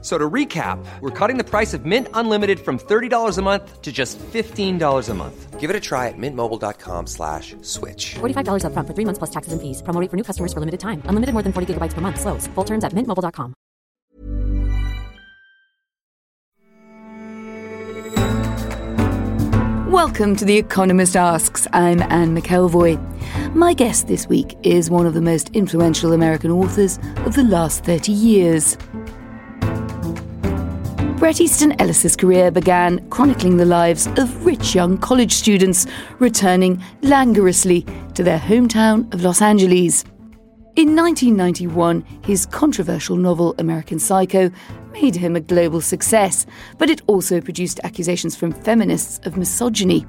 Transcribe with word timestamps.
F- 0.00 0.04
So 0.04 0.16
to 0.16 0.30
recap, 0.30 0.78
we're 1.00 1.10
cutting 1.10 1.38
the 1.38 1.44
price 1.44 1.74
of 1.74 1.84
Mint 1.84 2.06
Unlimited 2.14 2.60
from 2.60 2.78
$30 2.78 3.36
a 3.36 3.42
month 3.42 3.82
to 3.82 3.90
just 3.90 4.16
$15 4.32 5.08
a 5.08 5.14
month. 5.14 5.58
Give 5.58 5.70
it 5.70 5.74
a 5.76 5.80
try 5.80 6.06
at 6.06 6.14
mintmobile.com 6.16 7.06
slash 7.08 7.56
switch. 7.62 8.14
$45 8.20 8.62
upfront 8.62 8.86
for 8.86 8.94
three 8.94 9.04
months 9.04 9.18
plus 9.18 9.30
taxes 9.30 9.52
and 9.52 9.60
fees. 9.60 9.82
Promo 9.82 10.00
rate 10.00 10.08
for 10.10 10.16
new 10.16 10.22
customers 10.22 10.52
for 10.52 10.60
limited 10.60 10.78
time. 10.78 11.02
Unlimited 11.06 11.32
more 11.34 11.42
than 11.42 11.52
40 11.52 11.74
gigabytes 11.74 11.94
per 11.94 12.00
month. 12.00 12.20
Slows. 12.20 12.46
Full 12.54 12.64
terms 12.64 12.84
at 12.84 12.92
mintmobile.com. 12.92 13.54
Welcome 19.88 20.36
to 20.36 20.44
The 20.44 20.56
Economist 20.56 21.16
Asks. 21.16 21.66
I'm 21.72 22.02
Anne 22.02 22.36
McElvoy. 22.36 23.54
My 23.54 23.72
guest 23.74 24.06
this 24.06 24.28
week 24.28 24.56
is 24.62 24.90
one 24.90 25.06
of 25.06 25.14
the 25.14 25.20
most 25.20 25.48
influential 25.54 26.12
American 26.12 26.50
authors 26.50 26.98
of 27.24 27.34
the 27.34 27.42
last 27.44 27.84
30 27.84 28.12
years. 28.12 28.76
Bret 31.18 31.40
Easton 31.40 31.72
Ellis's 31.80 32.14
career 32.14 32.52
began 32.52 33.00
chronicling 33.10 33.56
the 33.56 33.64
lives 33.64 34.06
of 34.18 34.46
rich 34.46 34.72
young 34.72 34.96
college 34.96 35.32
students 35.32 35.84
returning 36.20 36.80
languorously 37.02 37.84
to 38.14 38.22
their 38.22 38.38
hometown 38.38 39.12
of 39.12 39.22
Los 39.22 39.42
Angeles. 39.42 40.04
In 40.76 40.94
1991, 40.94 42.02
his 42.22 42.46
controversial 42.46 43.16
novel 43.16 43.56
American 43.58 43.98
Psycho 43.98 44.48
made 44.92 45.16
him 45.16 45.34
a 45.34 45.40
global 45.40 45.80
success, 45.80 46.46
but 46.78 46.88
it 46.88 47.02
also 47.08 47.40
produced 47.40 47.80
accusations 47.82 48.36
from 48.36 48.52
feminists 48.52 49.18
of 49.26 49.36
misogyny. 49.36 50.06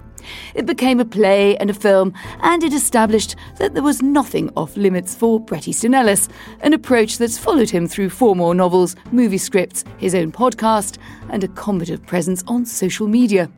It 0.56 0.66
became 0.66 1.00
a 1.00 1.06
play 1.06 1.58
and 1.58 1.70
a 1.70 1.74
film, 1.74 2.14
and 2.42 2.64
it 2.64 2.74
established 2.74 3.36
that 3.58 3.74
there 3.74 3.84
was 3.84 4.02
nothing 4.02 4.52
off 4.56 4.76
limits 4.78 5.16
for 5.16 5.40
Bret 5.40 5.68
Easton 5.68 5.94
Ellis, 5.94 6.30
an 6.62 6.74
approach 6.74 7.18
that's 7.18 7.38
followed 7.38 7.70
him 7.70 7.88
through 7.88 8.10
four 8.10 8.36
more 8.36 8.56
novels, 8.56 8.96
movie 9.12 9.38
scripts, 9.38 9.84
his 9.98 10.16
own 10.16 10.32
podcast, 10.32 10.98
and 11.30 11.44
a 11.44 11.48
combative 11.50 12.06
presence 12.06 12.44
on 12.48 12.66
social 12.66 13.08
media. 13.08 13.50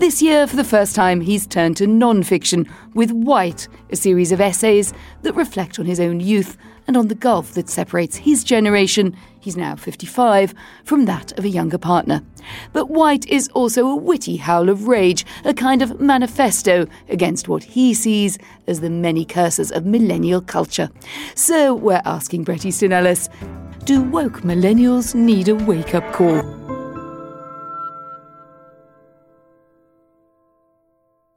This 0.00 0.22
year, 0.22 0.46
for 0.46 0.56
the 0.56 0.64
first 0.64 0.94
time, 0.94 1.20
he's 1.20 1.46
turned 1.46 1.76
to 1.76 1.86
non 1.86 2.22
fiction 2.22 2.66
with 2.94 3.10
White, 3.10 3.68
a 3.90 3.96
series 3.96 4.32
of 4.32 4.40
essays 4.40 4.94
that 5.20 5.34
reflect 5.34 5.78
on 5.78 5.84
his 5.84 6.00
own 6.00 6.20
youth 6.20 6.56
and 6.90 6.96
on 6.96 7.06
the 7.06 7.14
gulf 7.14 7.54
that 7.54 7.68
separates 7.68 8.16
his 8.16 8.42
generation, 8.42 9.16
he's 9.38 9.56
now 9.56 9.76
55, 9.76 10.52
from 10.82 11.04
that 11.04 11.30
of 11.38 11.44
a 11.44 11.48
younger 11.48 11.78
partner. 11.78 12.20
But 12.72 12.90
White 12.90 13.24
is 13.28 13.46
also 13.54 13.86
a 13.86 13.94
witty 13.94 14.38
howl 14.38 14.68
of 14.68 14.88
rage, 14.88 15.24
a 15.44 15.54
kind 15.54 15.82
of 15.82 16.00
manifesto 16.00 16.88
against 17.08 17.46
what 17.46 17.62
he 17.62 17.94
sees 17.94 18.38
as 18.66 18.80
the 18.80 18.90
many 18.90 19.24
curses 19.24 19.70
of 19.70 19.86
millennial 19.86 20.40
culture. 20.40 20.90
So 21.36 21.76
we're 21.76 22.02
asking 22.04 22.42
Bret 22.42 22.66
Easton 22.66 22.92
Ellis 22.92 23.28
do 23.84 24.02
woke 24.02 24.40
millennials 24.40 25.14
need 25.14 25.48
a 25.48 25.54
wake 25.54 25.94
up 25.94 26.12
call? 26.12 26.42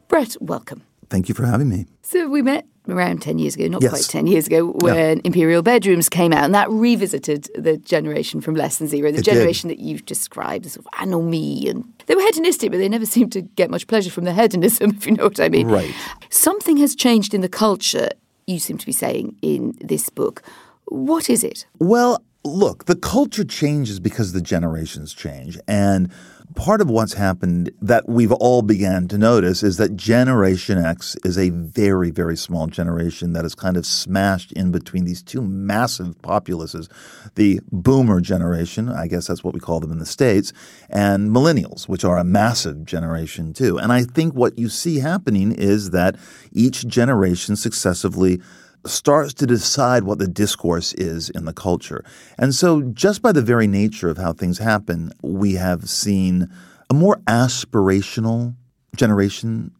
Bret, 0.08 0.36
welcome. 0.42 0.81
Thank 1.12 1.30
you 1.30 1.36
for 1.36 1.46
having 1.46 1.70
me. 1.70 1.86
So 2.02 2.28
we 2.28 2.42
met 2.42 2.66
around 2.88 3.22
10 3.22 3.39
years 3.39 3.56
ago, 3.56 3.67
not 3.67 3.81
Yes. 3.81 3.92
quite 3.92 4.03
10 4.03 4.28
years 4.28 4.48
ago, 4.48 4.73
when 4.81 5.22
Imperial 5.23 5.62
Bedrooms 5.62 6.09
came 6.09 6.34
out, 6.34 6.44
and 6.44 6.53
that 6.53 6.70
revisited 6.70 7.50
the 7.56 7.78
generation 7.78 8.42
from 8.42 8.56
Less 8.56 8.78
Than 8.78 8.88
Zero, 8.88 9.12
the 9.12 9.20
It 9.20 9.23
did. 9.25 9.34
generation 9.34 9.70
that 9.70 9.80
you've 9.80 10.06
described 10.06 10.66
as 10.66 10.73
sort 10.73 10.86
of 10.86 10.92
anomie. 11.00 11.67
And 11.70 11.86
they 12.08 12.16
were 12.16 12.22
hedonistic, 12.22 12.72
but 12.72 12.78
they 12.78 12.90
never 12.90 13.06
seemed 13.16 13.31
to 13.34 13.42
get 13.42 13.70
much 13.70 13.88
pleasure 13.88 14.12
from 14.12 14.25
their 14.25 14.34
hedonism, 14.34 14.92
if 14.98 15.06
you 15.06 15.14
know 15.14 15.25
what 15.25 15.40
I 15.40 15.50
mean. 15.50 15.67
Right. 15.67 15.94
Something 16.30 16.78
has 16.78 16.96
changed 16.96 17.34
in 17.34 17.41
the 17.41 17.50
culture, 17.50 18.09
you 18.47 18.59
seem 18.59 18.78
to 18.78 18.85
be 18.85 18.91
saying 18.91 19.35
in 19.41 19.75
this 19.79 20.09
book. 20.09 20.44
What 20.85 21.29
is 21.29 21.44
it? 21.44 21.66
Well, 21.79 22.22
look, 22.44 22.85
the 22.85 22.96
culture 22.97 23.46
changes 23.46 24.02
because 24.02 24.34
the 24.34 24.41
generations 24.41 25.13
change. 25.13 25.58
And 25.68 26.12
part 26.56 26.81
of 26.81 26.90
what's 26.90 27.14
happened 27.14 27.72
that 27.81 28.08
we've 28.08 28.31
all 28.31 28.62
began 28.62 29.08
to 29.09 29.18
notice 29.18 29.64
is 29.64 29.78
that 29.78 29.96
Generation 29.96 30.78
X 30.78 31.16
is 31.24 31.38
a 31.38 31.50
very, 31.50 32.12
very 32.12 32.36
small 32.38 32.68
generation 32.68 33.34
that 33.34 33.46
is 33.46 33.56
kind 33.56 33.78
of 33.78 33.86
smashed 33.86 34.52
in 34.53 34.72
between 34.72 35.06
these 35.06 35.22
two 35.22 35.41
massive 35.41 36.22
populaces 36.22 36.90
the 37.36 37.62
boomer 37.72 38.22
generation, 38.22 38.90
I 38.90 39.08
guess 39.08 39.28
that's 39.28 39.44
what 39.44 39.53
we 39.53 39.59
call 39.59 39.80
them 39.80 39.91
in 39.91 40.00
the 40.00 40.06
States, 40.06 40.53
and 40.90 41.31
millennials, 41.31 41.88
which 41.88 42.03
are 42.03 42.18
a 42.18 42.24
massive 42.24 42.85
generation 42.85 43.53
too. 43.53 43.78
And 43.78 43.91
I 43.91 44.03
think 44.03 44.34
what 44.34 44.58
you 44.58 44.70
see 44.70 45.00
happening 45.00 45.52
is 45.52 45.91
that 45.91 46.16
each 46.52 46.88
generation 46.88 47.56
successively 47.56 48.41
starts 48.86 49.34
to 49.36 49.48
decide 49.48 50.04
what 50.04 50.20
the 50.20 50.28
discourse 50.28 50.94
is 50.94 51.30
in 51.30 51.46
the 51.46 51.54
culture. 51.54 52.04
And 52.38 52.54
so, 52.54 52.82
just 52.82 53.22
by 53.22 53.32
the 53.32 53.42
very 53.42 53.68
nature 53.68 54.10
of 54.10 54.18
how 54.18 54.34
things 54.34 54.58
happen, 54.58 55.12
we 55.22 55.54
have 55.54 55.90
seen 55.90 56.50
a 56.90 56.94
more 56.94 57.18
aspirational 57.28 58.56
generation 58.96 59.72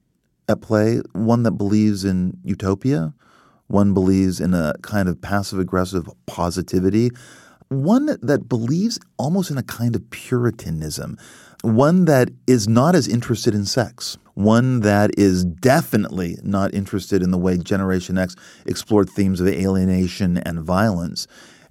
at 0.48 0.62
play, 0.62 1.02
one 1.14 1.44
that 1.44 1.52
believes 1.52 2.04
in 2.06 2.38
utopia, 2.44 3.14
one 3.68 3.94
believes 3.94 4.40
in 4.40 4.54
a 4.54 4.74
kind 4.82 5.08
of 5.08 5.22
passive 5.22 5.60
aggressive 5.60 6.10
positivity, 6.26 7.10
one 7.70 8.18
that 8.22 8.48
believes 8.48 9.00
almost 9.18 9.50
in 9.50 9.58
a 9.58 9.64
kind 9.64 9.96
of 9.96 10.10
puritanism, 10.12 11.18
one 11.64 12.04
that 12.06 12.30
is 12.46 12.68
not 12.68 12.94
as 12.94 13.08
interested 13.08 13.56
in 13.56 13.64
sex, 13.66 14.18
one 14.34 14.82
that 14.82 15.18
is 15.18 15.46
definitely 15.46 16.38
not 16.44 16.74
interested 16.74 17.24
in 17.24 17.32
the 17.32 17.38
way 17.38 17.58
Generation 17.58 18.18
X 18.18 18.36
explored 18.66 19.10
themes 19.10 19.40
of 19.40 19.48
alienation 19.48 20.38
and 20.40 20.60
violence. 20.60 21.26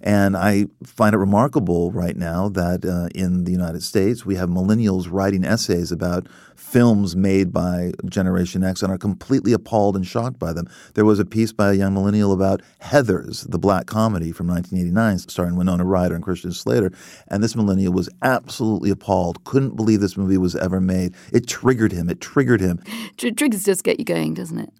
And 0.05 0.35
I 0.35 0.65
find 0.83 1.15
it 1.15 1.17
remarkable 1.17 1.89
right 1.93 2.17
now 2.17 2.49
that 2.49 2.83
uh, 2.83 3.07
in 3.15 3.45
the 3.45 3.51
United 3.51 3.83
States, 3.83 4.25
we 4.25 4.35
have 4.35 4.49
millennials 4.49 5.07
writing 5.09 5.45
essays 5.45 5.93
about 5.93 6.27
films 6.57 7.15
made 7.15 7.53
by 7.53 7.93
Generation 8.09 8.65
X 8.65 8.83
and 8.83 8.91
are 8.91 8.97
completely 8.97 9.53
appalled 9.53 9.95
and 9.95 10.05
shocked 10.05 10.39
by 10.39 10.51
them. 10.51 10.67
There 10.95 11.05
was 11.05 11.19
a 11.19 11.25
piece 11.25 11.53
by 11.53 11.71
a 11.71 11.73
young 11.73 11.93
millennial 11.93 12.33
about 12.33 12.61
Heathers, 12.81 13.49
the 13.49 13.57
black 13.57 13.85
comedy 13.85 14.33
from 14.33 14.47
1989, 14.47 15.19
starring 15.19 15.55
Winona 15.55 15.85
Ryder 15.85 16.15
and 16.15 16.23
Christian 16.23 16.51
Slater. 16.51 16.91
And 17.29 17.41
this 17.41 17.55
millennial 17.55 17.93
was 17.93 18.09
absolutely 18.21 18.89
appalled, 18.89 19.45
couldn't 19.45 19.77
believe 19.77 20.01
this 20.01 20.17
movie 20.17 20.37
was 20.37 20.53
ever 20.57 20.81
made. 20.81 21.15
It 21.31 21.47
triggered 21.47 21.93
him. 21.93 22.09
It 22.09 22.19
triggered 22.19 22.59
him. 22.59 22.83
Tr- 23.15 23.29
triggers 23.29 23.63
just 23.63 23.85
get 23.85 23.99
you 23.99 24.05
going, 24.05 24.33
doesn't 24.33 24.59
it? 24.59 24.73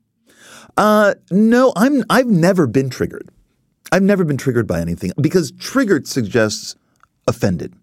Uh, 0.75 1.13
no, 1.31 1.71
I'm. 1.75 2.03
I've 2.09 2.27
never 2.27 2.67
been 2.67 2.89
triggered. 2.89 3.29
I've 3.93 4.01
never 4.01 4.23
been 4.23 4.37
triggered 4.37 4.65
by 4.65 4.81
anything 4.81 5.11
because 5.21 5.51
triggered 5.51 6.07
suggests 6.07 6.75
offended. 7.27 7.75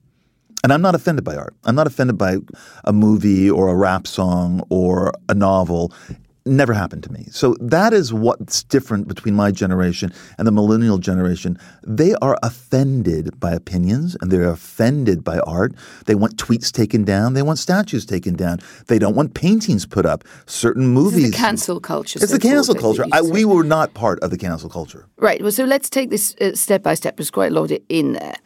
And 0.64 0.72
I'm 0.72 0.82
not 0.82 0.96
offended 0.96 1.24
by 1.24 1.36
art. 1.36 1.54
I'm 1.62 1.76
not 1.76 1.86
offended 1.86 2.18
by 2.18 2.38
a 2.82 2.92
movie 2.92 3.48
or 3.48 3.68
a 3.68 3.76
rap 3.76 4.08
song 4.08 4.66
or 4.70 5.12
a 5.28 5.34
novel. 5.34 5.92
Never 6.46 6.72
happened 6.72 7.02
to 7.04 7.12
me. 7.12 7.26
So 7.30 7.54
that 7.60 7.92
is 7.92 8.12
what's 8.14 8.62
different 8.62 9.08
between 9.08 9.34
my 9.34 9.50
generation 9.50 10.12
and 10.38 10.46
the 10.46 10.52
millennial 10.52 10.96
generation. 10.98 11.58
They 11.86 12.14
are 12.22 12.38
offended 12.42 13.38
by 13.38 13.52
opinions 13.52 14.16
and 14.20 14.30
they're 14.30 14.48
offended 14.48 15.22
by 15.22 15.40
art. 15.40 15.74
They 16.06 16.14
want 16.14 16.36
tweets 16.36 16.72
taken 16.72 17.04
down. 17.04 17.34
They 17.34 17.42
want 17.42 17.58
statues 17.58 18.06
taken 18.06 18.36
down. 18.36 18.60
They 18.86 18.98
don't 18.98 19.14
want 19.14 19.34
paintings 19.34 19.84
put 19.84 20.06
up. 20.06 20.24
Certain 20.46 20.86
movies. 20.86 21.28
It's 21.28 21.36
the 21.36 21.42
cancel 21.42 21.78
culture. 21.78 22.18
It's 22.22 22.30
so 22.30 22.38
the 22.38 22.42
cancel 22.42 22.74
culture. 22.74 23.04
I, 23.12 23.20
we 23.20 23.44
were 23.44 23.64
not 23.64 23.92
part 23.92 24.18
of 24.20 24.30
the 24.30 24.38
cancel 24.38 24.70
culture. 24.70 25.06
Right. 25.18 25.42
Well, 25.42 25.52
so 25.52 25.64
let's 25.64 25.90
take 25.90 26.08
this 26.08 26.34
uh, 26.40 26.54
step 26.54 26.82
by 26.82 26.94
step. 26.94 27.16
There's 27.16 27.30
quite 27.30 27.52
a 27.52 27.54
lot 27.54 27.70
in 27.88 28.14
there. 28.14 28.36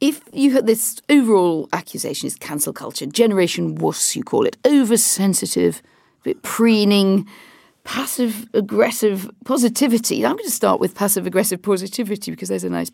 If 0.00 0.20
you 0.32 0.52
had 0.52 0.66
this 0.66 1.00
overall 1.08 1.68
accusation 1.72 2.26
is 2.28 2.36
cancel 2.36 2.72
culture, 2.72 3.06
Generation 3.06 3.74
Wuss, 3.74 4.14
you 4.14 4.22
call 4.22 4.46
it, 4.46 4.56
oversensitive, 4.64 5.82
bit 6.22 6.42
preening, 6.42 7.26
passive 7.84 8.48
aggressive 8.54 9.30
positivity. 9.44 10.24
I'm 10.24 10.36
going 10.36 10.44
to 10.44 10.50
start 10.50 10.80
with 10.80 10.94
passive 10.94 11.26
aggressive 11.26 11.62
positivity 11.62 12.30
because 12.30 12.48
there's 12.48 12.64
a 12.64 12.70
nice 12.70 12.90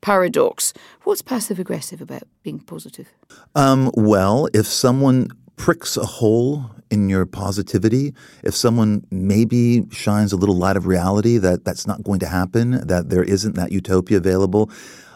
paradox. 0.00 0.72
What's 1.04 1.22
passive 1.22 1.58
aggressive 1.58 2.00
about 2.00 2.22
being 2.42 2.60
positive? 2.60 3.08
Um, 3.54 3.90
well, 3.94 4.48
if 4.54 4.66
someone 4.66 5.28
pricks 5.56 5.96
a 5.96 6.06
hole 6.06 6.70
in 6.90 7.08
your 7.08 7.26
positivity, 7.26 8.14
if 8.42 8.54
someone 8.54 9.04
maybe 9.10 9.86
shines 9.90 10.32
a 10.32 10.36
little 10.36 10.56
light 10.56 10.76
of 10.76 10.86
reality 10.86 11.36
that 11.38 11.64
that's 11.64 11.86
not 11.86 12.02
going 12.02 12.20
to 12.20 12.28
happen, 12.28 12.86
that 12.86 13.10
there 13.10 13.24
isn't 13.24 13.56
that 13.56 13.72
utopia 13.72 14.16
available, 14.16 14.70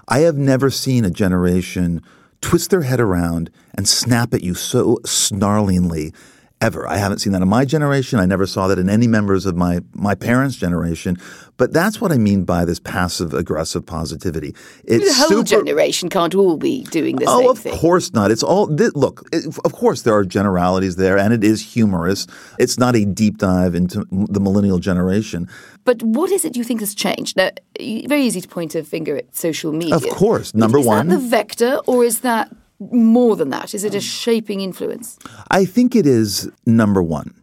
I 0.08 0.20
have 0.20 0.36
never 0.36 0.68
seen 0.68 1.04
a 1.04 1.10
generation 1.10 2.02
twist 2.40 2.70
their 2.70 2.82
head 2.82 3.00
around 3.00 3.50
and 3.74 3.88
snap 3.88 4.34
at 4.34 4.42
you 4.42 4.54
so 4.54 4.96
snarlingly 5.04 6.12
ever. 6.62 6.88
I 6.88 6.96
haven't 6.96 7.18
seen 7.18 7.32
that 7.34 7.42
in 7.42 7.48
my 7.48 7.64
generation. 7.64 8.18
I 8.20 8.26
never 8.26 8.46
saw 8.46 8.68
that 8.68 8.78
in 8.78 8.88
any 8.88 9.06
members 9.06 9.44
of 9.46 9.56
my 9.56 9.80
my 9.94 10.14
parents' 10.14 10.56
generation. 10.56 11.16
But 11.58 11.72
that's 11.72 12.00
what 12.00 12.10
I 12.12 12.18
mean 12.18 12.44
by 12.44 12.64
this 12.64 12.80
passive 12.80 13.34
aggressive 13.34 13.84
positivity. 13.84 14.54
It's 14.84 15.06
the 15.08 15.14
whole 15.14 15.28
super, 15.44 15.44
generation 15.56 16.08
can't 16.08 16.34
all 16.34 16.56
be 16.56 16.84
doing 16.84 17.16
the 17.16 17.26
Oh, 17.28 17.50
of 17.50 17.58
thing. 17.58 17.76
course 17.76 18.12
not. 18.14 18.30
It's 18.30 18.42
all 18.42 18.66
th- 18.74 18.92
look. 18.94 19.28
It, 19.32 19.44
of 19.64 19.72
course, 19.72 20.02
there 20.02 20.14
are 20.14 20.24
generalities 20.24 20.96
there, 20.96 21.18
and 21.18 21.32
it 21.34 21.44
is 21.44 21.74
humorous. 21.74 22.26
It's 22.58 22.78
not 22.78 22.96
a 22.96 23.04
deep 23.04 23.36
dive 23.38 23.74
into 23.74 24.06
the 24.10 24.40
millennial 24.40 24.78
generation. 24.78 25.48
But 25.84 26.02
what 26.02 26.30
is 26.30 26.44
it 26.44 26.56
you 26.56 26.64
think 26.64 26.80
has 26.80 26.94
changed? 26.94 27.36
Now, 27.36 27.50
very 28.06 28.22
easy 28.22 28.40
to 28.40 28.48
point 28.48 28.74
a 28.74 28.82
finger 28.84 29.16
at 29.16 29.34
social 29.36 29.72
media. 29.72 29.96
Of 29.96 30.04
course, 30.08 30.54
number 30.54 30.78
is 30.78 30.86
one. 30.86 31.08
that 31.08 31.16
the 31.16 31.20
vector, 31.28 31.72
or 31.86 32.04
is 32.04 32.20
that 32.20 32.50
more 32.90 33.36
than 33.36 33.50
that? 33.50 33.74
Is 33.74 33.84
it 33.84 33.94
a 33.94 34.00
shaping 34.00 34.60
influence? 34.60 35.18
I 35.50 35.64
think 35.64 35.94
it 35.94 36.06
is 36.06 36.50
number 36.66 37.02
one. 37.02 37.34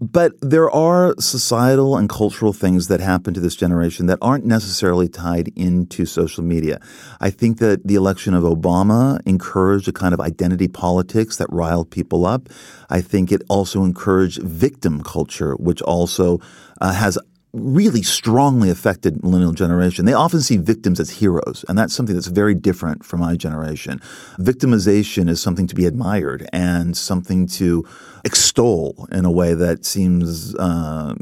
But 0.00 0.34
there 0.40 0.70
are 0.70 1.14
societal 1.18 1.96
and 1.96 2.08
cultural 2.08 2.52
things 2.52 2.86
that 2.86 3.00
happen 3.00 3.34
to 3.34 3.40
this 3.40 3.56
generation 3.56 4.06
that 4.06 4.18
aren't 4.22 4.44
necessarily 4.44 5.08
tied 5.08 5.48
into 5.56 6.06
social 6.06 6.44
media. 6.44 6.80
I 7.20 7.30
think 7.30 7.58
that 7.58 7.86
the 7.86 7.96
election 7.96 8.32
of 8.34 8.44
Obama 8.44 9.20
encouraged 9.26 9.88
a 9.88 9.92
kind 9.92 10.14
of 10.14 10.20
identity 10.20 10.68
politics 10.68 11.36
that 11.38 11.48
riled 11.50 11.90
people 11.90 12.26
up. 12.26 12.48
I 12.88 13.00
think 13.00 13.32
it 13.32 13.42
also 13.48 13.82
encouraged 13.82 14.40
victim 14.42 15.02
culture, 15.02 15.54
which 15.56 15.82
also 15.82 16.40
uh, 16.80 16.92
has 16.92 17.18
really 17.52 18.02
strongly 18.02 18.70
affected 18.70 19.22
millennial 19.22 19.52
generation. 19.52 20.04
They 20.04 20.12
often 20.12 20.40
see 20.40 20.56
victims 20.56 21.00
as 21.00 21.10
heroes, 21.10 21.64
and 21.68 21.78
that's 21.78 21.94
something 21.94 22.14
that's 22.14 22.26
very 22.26 22.54
different 22.54 23.04
from 23.04 23.20
my 23.20 23.36
generation. 23.36 24.00
Victimization 24.38 25.28
is 25.28 25.40
something 25.40 25.66
to 25.66 25.74
be 25.74 25.86
admired 25.86 26.48
and 26.52 26.96
something 26.96 27.46
to 27.48 27.86
extol 28.24 29.08
in 29.10 29.24
a 29.24 29.30
way 29.30 29.54
that 29.54 29.84
seems 29.84 30.54
uh, 30.56 31.14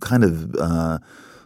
kind 0.00 0.24
of. 0.24 0.54
Uh, 0.56 0.98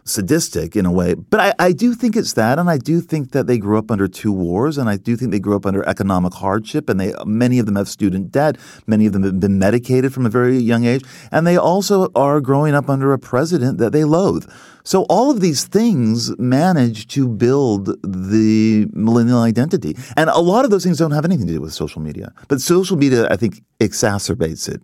sadistic 0.09 0.75
in 0.75 0.85
a 0.85 0.91
way. 0.91 1.13
But 1.13 1.39
I, 1.39 1.67
I 1.67 1.71
do 1.71 1.93
think 1.93 2.15
it's 2.15 2.33
that, 2.33 2.59
and 2.59 2.69
I 2.69 2.77
do 2.77 3.01
think 3.01 3.31
that 3.31 3.47
they 3.47 3.57
grew 3.57 3.77
up 3.77 3.91
under 3.91 4.07
two 4.07 4.31
wars, 4.31 4.77
and 4.77 4.89
I 4.89 4.97
do 4.97 5.15
think 5.15 5.31
they 5.31 5.39
grew 5.39 5.55
up 5.55 5.65
under 5.65 5.87
economic 5.87 6.33
hardship, 6.33 6.89
and 6.89 6.99
they 6.99 7.13
many 7.25 7.59
of 7.59 7.65
them 7.65 7.75
have 7.75 7.87
student 7.87 8.31
debt, 8.31 8.57
many 8.87 9.05
of 9.05 9.13
them 9.13 9.23
have 9.23 9.39
been 9.39 9.59
medicated 9.59 10.13
from 10.13 10.25
a 10.25 10.29
very 10.29 10.57
young 10.57 10.85
age, 10.85 11.03
and 11.31 11.45
they 11.45 11.57
also 11.57 12.09
are 12.15 12.41
growing 12.41 12.73
up 12.73 12.89
under 12.89 13.13
a 13.13 13.19
president 13.19 13.77
that 13.77 13.91
they 13.91 14.03
loathe. 14.03 14.49
So 14.83 15.03
all 15.03 15.29
of 15.29 15.41
these 15.41 15.65
things 15.65 16.37
manage 16.39 17.07
to 17.09 17.27
build 17.27 17.85
the 18.03 18.87
millennial 18.93 19.41
identity, 19.41 19.95
and 20.17 20.29
a 20.29 20.39
lot 20.39 20.65
of 20.65 20.71
those 20.71 20.83
things 20.83 20.97
don't 20.97 21.11
have 21.11 21.25
anything 21.25 21.47
to 21.47 21.53
do 21.53 21.61
with 21.61 21.73
social 21.73 22.01
media, 22.01 22.33
but 22.47 22.61
social 22.61 22.97
media 22.97 23.27
I 23.29 23.35
think 23.35 23.61
exacerbates 23.79 24.67
it. 24.67 24.81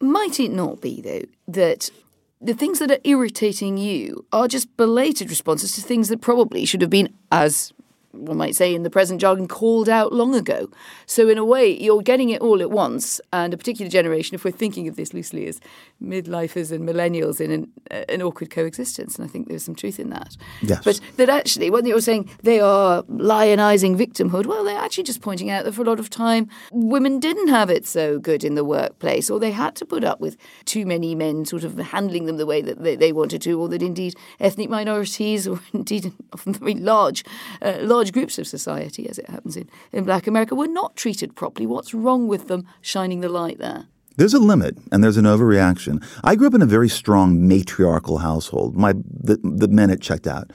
Might 0.00 0.40
it 0.40 0.50
not 0.50 0.80
be, 0.80 1.02
though, 1.02 1.26
that 1.48 1.90
the 2.40 2.54
things 2.54 2.78
that 2.78 2.90
are 2.90 2.98
irritating 3.04 3.76
you 3.76 4.24
are 4.32 4.48
just 4.48 4.74
belated 4.76 5.28
responses 5.28 5.72
to 5.74 5.82
things 5.82 6.08
that 6.08 6.20
probably 6.20 6.64
should 6.64 6.80
have 6.80 6.90
been, 6.90 7.12
as 7.30 7.72
one 8.12 8.36
might 8.36 8.56
say 8.56 8.74
in 8.74 8.82
the 8.82 8.90
present 8.90 9.20
jargon, 9.20 9.48
called 9.48 9.88
out 9.88 10.12
long 10.12 10.34
ago? 10.34 10.70
So, 11.06 11.28
in 11.28 11.38
a 11.38 11.44
way, 11.44 11.80
you're 11.80 12.02
getting 12.02 12.30
it 12.30 12.40
all 12.40 12.60
at 12.60 12.70
once, 12.70 13.20
and 13.32 13.54
a 13.54 13.56
particular 13.56 13.90
generation, 13.90 14.34
if 14.34 14.44
we're 14.44 14.50
thinking 14.50 14.88
of 14.88 14.96
this 14.96 15.14
loosely 15.14 15.46
as 15.46 15.60
midlifers 16.02 16.72
and 16.72 16.88
millennials 16.88 17.40
in 17.40 17.50
an, 17.50 17.72
uh, 17.90 18.04
an 18.08 18.22
awkward 18.22 18.50
coexistence, 18.50 19.16
and 19.16 19.24
I 19.24 19.28
think 19.28 19.48
there's 19.48 19.64
some 19.64 19.74
truth 19.74 20.00
in 20.00 20.10
that. 20.10 20.36
Yes. 20.62 20.82
But 20.84 21.00
that 21.16 21.28
actually, 21.28 21.70
when 21.70 21.86
you're 21.86 22.00
saying 22.00 22.30
they 22.42 22.60
are 22.60 23.02
lionising 23.04 23.96
victimhood, 23.96 24.46
well, 24.46 24.64
they're 24.64 24.78
actually 24.78 25.04
just 25.04 25.20
pointing 25.20 25.50
out 25.50 25.64
that 25.64 25.72
for 25.72 25.82
a 25.82 25.84
lot 25.84 26.00
of 26.00 26.10
time, 26.10 26.48
women 26.72 27.20
didn't 27.20 27.48
have 27.48 27.70
it 27.70 27.86
so 27.86 28.18
good 28.18 28.44
in 28.44 28.54
the 28.54 28.64
workplace, 28.64 29.30
or 29.30 29.38
they 29.38 29.52
had 29.52 29.76
to 29.76 29.84
put 29.84 30.04
up 30.04 30.20
with 30.20 30.36
too 30.64 30.86
many 30.86 31.14
men 31.14 31.44
sort 31.44 31.64
of 31.64 31.76
handling 31.78 32.26
them 32.26 32.36
the 32.36 32.46
way 32.46 32.62
that 32.62 32.82
they, 32.82 32.96
they 32.96 33.12
wanted 33.12 33.42
to, 33.42 33.60
or 33.60 33.68
that 33.68 33.82
indeed 33.82 34.14
ethnic 34.40 34.68
minorities, 34.68 35.46
or 35.46 35.60
indeed 35.72 36.12
often 36.32 36.54
very 36.54 36.74
large, 36.74 37.24
uh, 37.62 37.78
large 37.80 37.99
groups 38.08 38.38
of 38.38 38.46
society, 38.46 39.08
as 39.08 39.18
it 39.18 39.28
happens 39.28 39.56
in, 39.56 39.68
in 39.92 40.04
Black 40.04 40.26
America, 40.26 40.54
were 40.54 40.66
not 40.66 40.96
treated 40.96 41.36
properly. 41.36 41.66
What's 41.66 41.92
wrong 41.92 42.28
with 42.28 42.48
them 42.48 42.66
shining 42.80 43.20
the 43.20 43.28
light 43.28 43.58
there? 43.58 43.86
There's 44.16 44.34
a 44.34 44.38
limit 44.38 44.76
and 44.90 45.02
there's 45.02 45.16
an 45.16 45.24
overreaction. 45.24 46.04
I 46.24 46.34
grew 46.36 46.46
up 46.46 46.54
in 46.54 46.62
a 46.62 46.66
very 46.66 46.88
strong 46.88 47.46
matriarchal 47.48 48.18
household. 48.18 48.76
My 48.76 48.92
the, 48.92 49.38
the 49.42 49.68
men 49.68 49.88
had 49.88 50.02
checked 50.02 50.26
out. 50.26 50.50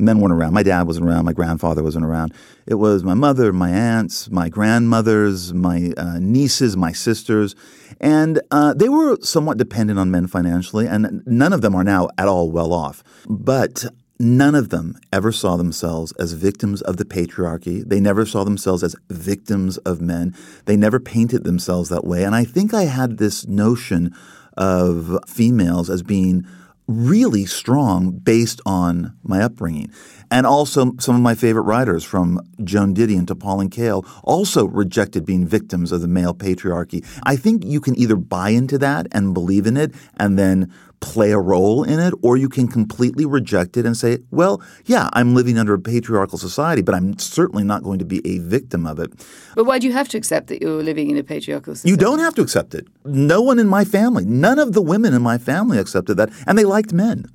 Men 0.00 0.20
weren't 0.20 0.32
around. 0.32 0.54
My 0.54 0.62
dad 0.62 0.86
wasn't 0.86 1.06
around. 1.06 1.24
My 1.24 1.32
grandfather 1.32 1.82
wasn't 1.82 2.04
around. 2.04 2.32
It 2.66 2.76
was 2.76 3.02
my 3.02 3.14
mother, 3.14 3.52
my 3.52 3.70
aunts, 3.70 4.30
my 4.30 4.48
grandmothers, 4.48 5.52
my 5.52 5.92
uh, 5.96 6.18
nieces, 6.20 6.76
my 6.76 6.92
sisters, 6.92 7.56
and 8.00 8.40
uh, 8.52 8.74
they 8.74 8.88
were 8.88 9.16
somewhat 9.22 9.58
dependent 9.58 9.98
on 9.98 10.12
men 10.12 10.28
financially. 10.28 10.86
And 10.86 11.24
none 11.26 11.52
of 11.52 11.62
them 11.62 11.74
are 11.74 11.82
now 11.82 12.10
at 12.16 12.28
all 12.28 12.52
well 12.52 12.72
off. 12.72 13.02
But 13.28 13.86
None 14.20 14.56
of 14.56 14.70
them 14.70 14.98
ever 15.12 15.30
saw 15.30 15.56
themselves 15.56 16.10
as 16.12 16.32
victims 16.32 16.82
of 16.82 16.96
the 16.96 17.04
patriarchy. 17.04 17.88
They 17.88 18.00
never 18.00 18.26
saw 18.26 18.42
themselves 18.42 18.82
as 18.82 18.96
victims 19.08 19.78
of 19.78 20.00
men. 20.00 20.34
They 20.64 20.76
never 20.76 20.98
painted 20.98 21.44
themselves 21.44 21.88
that 21.90 22.04
way. 22.04 22.24
And 22.24 22.34
I 22.34 22.44
think 22.44 22.74
I 22.74 22.84
had 22.84 23.18
this 23.18 23.46
notion 23.46 24.12
of 24.56 25.20
females 25.28 25.88
as 25.88 26.02
being 26.02 26.44
really 26.88 27.44
strong 27.44 28.10
based 28.10 28.60
on 28.66 29.16
my 29.22 29.40
upbringing. 29.40 29.92
And 30.30 30.46
also, 30.46 30.92
some 30.98 31.14
of 31.14 31.22
my 31.22 31.34
favorite 31.34 31.62
writers, 31.62 32.04
from 32.04 32.40
Joan 32.62 32.94
Didion 32.94 33.26
to 33.28 33.34
Pauline 33.34 33.70
Kael, 33.70 34.06
also 34.22 34.66
rejected 34.66 35.24
being 35.24 35.46
victims 35.46 35.90
of 35.90 36.00
the 36.00 36.08
male 36.08 36.34
patriarchy. 36.34 37.04
I 37.22 37.36
think 37.36 37.64
you 37.64 37.80
can 37.80 37.98
either 37.98 38.16
buy 38.16 38.50
into 38.50 38.78
that 38.78 39.06
and 39.12 39.32
believe 39.32 39.66
in 39.66 39.76
it 39.76 39.94
and 40.18 40.38
then 40.38 40.72
play 41.00 41.30
a 41.30 41.38
role 41.38 41.84
in 41.84 42.00
it, 42.00 42.12
or 42.22 42.36
you 42.36 42.48
can 42.48 42.66
completely 42.66 43.24
reject 43.24 43.76
it 43.76 43.86
and 43.86 43.96
say, 43.96 44.18
well, 44.30 44.60
yeah, 44.84 45.08
I'm 45.12 45.34
living 45.34 45.56
under 45.56 45.72
a 45.72 45.78
patriarchal 45.78 46.38
society, 46.38 46.82
but 46.82 46.94
I'm 46.94 47.16
certainly 47.18 47.62
not 47.62 47.84
going 47.84 48.00
to 48.00 48.04
be 48.04 48.20
a 48.26 48.38
victim 48.38 48.84
of 48.84 48.98
it. 48.98 49.12
But 49.54 49.64
why 49.64 49.78
do 49.78 49.86
you 49.86 49.92
have 49.92 50.08
to 50.08 50.18
accept 50.18 50.48
that 50.48 50.60
you're 50.60 50.82
living 50.82 51.08
in 51.08 51.16
a 51.16 51.22
patriarchal 51.22 51.76
society? 51.76 51.90
You 51.90 51.96
don't 51.96 52.18
have 52.18 52.34
to 52.34 52.42
accept 52.42 52.74
it. 52.74 52.88
No 53.04 53.40
one 53.40 53.58
in 53.60 53.68
my 53.68 53.84
family, 53.84 54.24
none 54.24 54.58
of 54.58 54.72
the 54.72 54.82
women 54.82 55.14
in 55.14 55.22
my 55.22 55.38
family 55.38 55.78
accepted 55.78 56.16
that, 56.16 56.30
and 56.46 56.58
they 56.58 56.64
liked 56.64 56.92
men. 56.92 57.26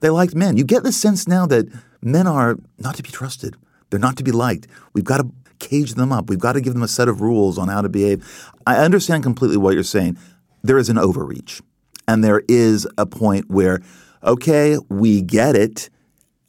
They 0.00 0.10
liked 0.10 0.34
men. 0.34 0.56
You 0.56 0.64
get 0.64 0.82
the 0.82 0.92
sense 0.92 1.28
now 1.28 1.46
that 1.46 1.70
men 2.02 2.26
are 2.26 2.56
not 2.78 2.96
to 2.96 3.02
be 3.02 3.10
trusted. 3.10 3.56
They're 3.90 4.00
not 4.00 4.16
to 4.16 4.24
be 4.24 4.32
liked. 4.32 4.66
We've 4.92 5.04
got 5.04 5.18
to 5.18 5.30
cage 5.58 5.94
them 5.94 6.12
up. 6.12 6.28
We've 6.28 6.38
got 6.38 6.54
to 6.54 6.60
give 6.60 6.74
them 6.74 6.82
a 6.82 6.88
set 6.88 7.08
of 7.08 7.20
rules 7.20 7.58
on 7.58 7.68
how 7.68 7.82
to 7.82 7.88
behave. 7.88 8.50
I 8.66 8.76
understand 8.78 9.22
completely 9.22 9.56
what 9.56 9.74
you're 9.74 9.82
saying. 9.82 10.18
There 10.62 10.78
is 10.78 10.88
an 10.88 10.98
overreach. 10.98 11.62
And 12.08 12.24
there 12.24 12.42
is 12.48 12.86
a 12.98 13.06
point 13.06 13.48
where, 13.48 13.80
okay, 14.24 14.76
we 14.88 15.22
get 15.22 15.54
it. 15.54 15.88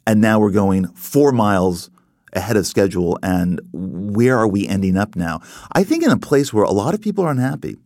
And 0.07 0.19
now 0.19 0.39
we're 0.39 0.51
going 0.51 0.88
four 0.94 1.31
miles 1.31 1.89
ahead 2.33 2.57
of 2.57 2.65
schedule. 2.65 3.19
And 3.21 3.61
where 3.71 4.38
are 4.38 4.47
we 4.47 4.67
ending 4.67 4.97
up 4.97 5.15
now? 5.15 5.41
I 5.71 5.83
think 5.83 6.04
in 6.04 6.09
a 6.09 6.18
place 6.18 6.51
where 6.51 6.63
a 6.63 6.71
lot 6.71 6.94
of 6.94 7.01
people 7.01 7.23
are 7.23 7.31
unhappy. 7.31 7.78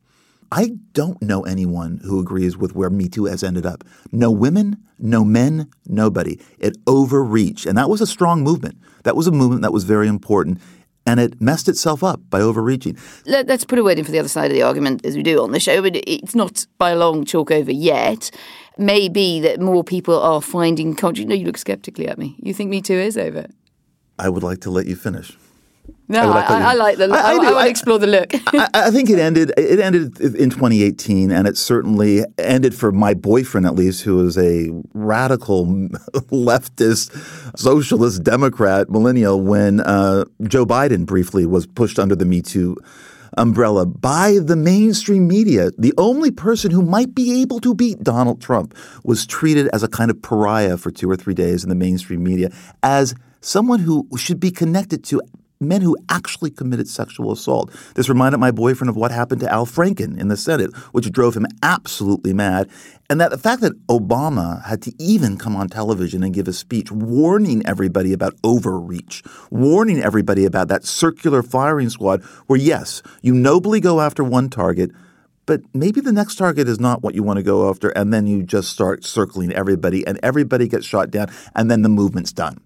I 0.51 0.71
don't 0.93 1.21
know 1.21 1.43
anyone 1.43 1.99
who 2.03 2.19
agrees 2.19 2.55
with 2.55 2.73
where 2.73 2.89
Me 2.89 3.09
Too 3.09 3.25
has 3.25 3.43
ended 3.43 3.65
up. 3.65 3.83
No 4.11 4.31
women, 4.31 4.77
no 4.97 5.25
men, 5.25 5.69
nobody. 5.85 6.39
It 6.57 6.77
overreached. 6.87 7.65
And 7.65 7.77
that 7.77 7.89
was 7.89 8.01
a 8.01 8.07
strong 8.07 8.43
movement. 8.43 8.77
That 9.03 9.15
was 9.15 9.27
a 9.27 9.31
movement 9.31 9.61
that 9.63 9.73
was 9.73 9.83
very 9.83 10.07
important. 10.07 10.61
And 11.05 11.19
it 11.19 11.41
messed 11.41 11.69
itself 11.69 12.03
up 12.03 12.21
by 12.29 12.41
overreaching. 12.41 12.97
Let, 13.25 13.49
us 13.49 13.63
put 13.65 13.79
a 13.79 13.83
word 13.83 13.97
in 13.97 14.05
for 14.05 14.11
the 14.11 14.19
other 14.19 14.27
side 14.29 14.51
of 14.51 14.55
the 14.55 14.63
argument, 14.63 15.05
as 15.05 15.15
we 15.15 15.23
do 15.23 15.41
on 15.41 15.51
the 15.51 15.59
show. 15.59 15.81
But 15.81 15.95
it's 16.07 16.35
not 16.35 16.65
by 16.77 16.91
a 16.91 16.97
long 16.97 17.25
chalk 17.25 17.51
over 17.51 17.71
yet. 17.71 18.31
Maybe 18.77 19.39
that 19.41 19.59
more 19.59 19.83
people 19.83 20.19
are 20.19 20.41
finding 20.41 20.95
country. 20.95 21.25
No, 21.25 21.35
you 21.35 21.45
look 21.45 21.57
skeptically 21.57 22.07
at 22.07 22.17
me. 22.17 22.35
You 22.39 22.53
think 22.53 22.69
Me 22.69 22.81
Too 22.81 22.93
is 22.93 23.17
over? 23.17 23.47
I 24.19 24.29
would 24.29 24.43
like 24.43 24.61
to 24.61 24.69
let 24.69 24.85
you 24.85 24.95
finish. 24.95 25.37
No, 26.09 26.19
I 26.21 26.23
I, 26.23 26.27
like 26.29 26.49
I, 26.49 26.71
I 26.71 26.73
like 26.75 26.97
the 26.97 27.07
look. 27.07 27.17
I- 27.19 27.31
I, 27.31 27.33
I 27.33 27.37
want 27.37 27.49
to 27.65 27.69
explore 27.69 27.99
the 27.99 28.07
look. 28.07 28.33
I, 28.53 28.69
I 28.73 28.91
think 28.91 29.09
it 29.09 29.19
ended. 29.19 29.51
It 29.57 29.79
ended 29.79 30.19
in 30.19 30.49
2018, 30.49 31.31
and 31.31 31.47
it 31.47 31.57
certainly 31.57 32.23
ended 32.37 32.73
for 32.73 32.91
my 32.91 33.13
boyfriend, 33.13 33.65
at 33.65 33.75
least, 33.75 34.03
who 34.03 34.25
is 34.25 34.37
a 34.37 34.69
radical 34.93 35.65
leftist, 36.31 37.11
socialist, 37.57 38.23
Democrat, 38.23 38.89
millennial. 38.89 39.41
When 39.41 39.81
uh, 39.81 40.25
Joe 40.43 40.65
Biden 40.65 41.05
briefly 41.05 41.45
was 41.45 41.67
pushed 41.67 41.99
under 41.99 42.15
the 42.15 42.25
Me 42.25 42.41
Too 42.41 42.77
umbrella 43.37 43.85
by 43.85 44.39
the 44.41 44.55
mainstream 44.55 45.27
media, 45.27 45.71
the 45.77 45.93
only 45.97 46.31
person 46.31 46.71
who 46.71 46.81
might 46.81 47.13
be 47.13 47.41
able 47.41 47.59
to 47.59 47.75
beat 47.75 48.01
Donald 48.01 48.41
Trump 48.41 48.75
was 49.03 49.25
treated 49.27 49.67
as 49.73 49.83
a 49.83 49.87
kind 49.87 50.09
of 50.09 50.21
pariah 50.21 50.77
for 50.77 50.89
two 50.89 51.09
or 51.09 51.15
three 51.15 51.33
days 51.33 51.63
in 51.63 51.69
the 51.69 51.75
mainstream 51.75 52.23
media 52.23 52.49
as 52.81 53.13
someone 53.41 53.79
who 53.79 54.07
should 54.17 54.39
be 54.39 54.49
connected 54.49 55.03
to 55.03 55.21
men 55.59 55.81
who 55.81 55.97
actually 56.09 56.51
committed 56.51 56.87
sexual 56.87 57.31
assault. 57.31 57.71
This 57.95 58.09
reminded 58.09 58.37
my 58.37 58.51
boyfriend 58.51 58.89
of 58.89 58.95
what 58.95 59.11
happened 59.11 59.41
to 59.41 59.51
Al 59.51 59.65
Franken 59.65 60.19
in 60.19 60.27
the 60.27 60.37
Senate, 60.37 60.75
which 60.91 61.11
drove 61.11 61.35
him 61.35 61.47
absolutely 61.63 62.33
mad. 62.33 62.69
And 63.09 63.21
that 63.21 63.31
the 63.31 63.37
fact 63.37 63.61
that 63.61 63.77
Obama 63.87 64.63
had 64.65 64.81
to 64.83 64.93
even 64.99 65.37
come 65.37 65.55
on 65.55 65.69
television 65.69 66.23
and 66.23 66.33
give 66.33 66.47
a 66.47 66.53
speech 66.53 66.91
warning 66.91 67.65
everybody 67.65 68.13
about 68.13 68.35
overreach, 68.43 69.23
warning 69.49 70.01
everybody 70.01 70.45
about 70.45 70.67
that 70.67 70.85
circular 70.85 71.41
firing 71.41 71.89
squad, 71.89 72.21
where 72.47 72.59
yes, 72.59 73.01
you 73.21 73.33
nobly 73.33 73.79
go 73.79 74.01
after 74.01 74.23
one 74.23 74.49
target, 74.49 74.91
but 75.45 75.61
maybe 75.73 76.01
the 76.01 76.11
next 76.11 76.35
target 76.35 76.67
is 76.67 76.79
not 76.79 77.01
what 77.01 77.15
you 77.15 77.23
want 77.23 77.37
to 77.37 77.43
go 77.43 77.69
after. 77.69 77.89
And 77.89 78.13
then 78.13 78.27
you 78.27 78.43
just 78.43 78.69
start 78.69 79.05
circling 79.05 79.53
everybody 79.53 80.05
and 80.05 80.19
everybody 80.21 80.67
gets 80.67 80.85
shot 80.85 81.09
down 81.09 81.31
and 81.55 81.71
then 81.71 81.81
the 81.81 81.89
movement's 81.89 82.33
done. 82.33 82.59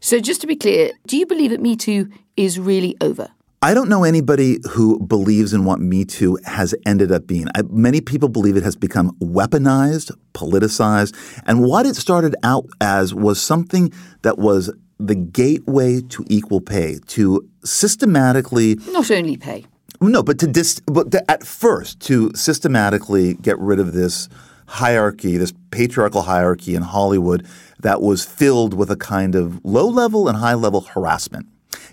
So, 0.00 0.18
just 0.20 0.40
to 0.42 0.46
be 0.46 0.56
clear, 0.56 0.92
do 1.06 1.16
you 1.16 1.26
believe 1.26 1.50
that 1.50 1.60
Me 1.60 1.76
Too 1.76 2.10
is 2.36 2.58
really 2.58 2.96
over? 3.00 3.28
I 3.64 3.74
don't 3.74 3.88
know 3.88 4.02
anybody 4.02 4.58
who 4.70 4.98
believes 4.98 5.52
in 5.52 5.64
what 5.64 5.78
Me 5.80 6.04
Too 6.04 6.36
has 6.44 6.74
ended 6.84 7.12
up 7.12 7.28
being. 7.28 7.46
I, 7.54 7.62
many 7.70 8.00
people 8.00 8.28
believe 8.28 8.56
it 8.56 8.64
has 8.64 8.74
become 8.74 9.12
weaponized, 9.20 10.10
politicized, 10.34 11.14
and 11.46 11.62
what 11.62 11.86
it 11.86 11.94
started 11.94 12.34
out 12.42 12.66
as 12.80 13.14
was 13.14 13.40
something 13.40 13.92
that 14.22 14.38
was 14.38 14.72
the 14.98 15.14
gateway 15.14 16.00
to 16.00 16.24
equal 16.28 16.60
pay, 16.60 16.98
to 17.08 17.48
systematically 17.64 18.78
Not 18.88 19.10
only 19.10 19.36
pay. 19.36 19.64
no, 20.00 20.22
but 20.24 20.38
to 20.40 20.48
dis, 20.48 20.80
but 20.86 21.12
to, 21.12 21.30
at 21.30 21.44
first 21.46 22.00
to 22.00 22.32
systematically 22.34 23.34
get 23.34 23.58
rid 23.60 23.78
of 23.78 23.92
this 23.92 24.28
hierarchy, 24.72 25.36
this 25.36 25.52
patriarchal 25.70 26.22
hierarchy 26.22 26.74
in 26.74 26.82
Hollywood 26.82 27.46
that 27.80 28.00
was 28.00 28.24
filled 28.24 28.72
with 28.74 28.90
a 28.90 28.96
kind 28.96 29.34
of 29.34 29.60
low 29.64 29.86
level 29.86 30.28
and 30.28 30.38
high 30.38 30.54
level 30.54 30.80
harassment. 30.80 31.46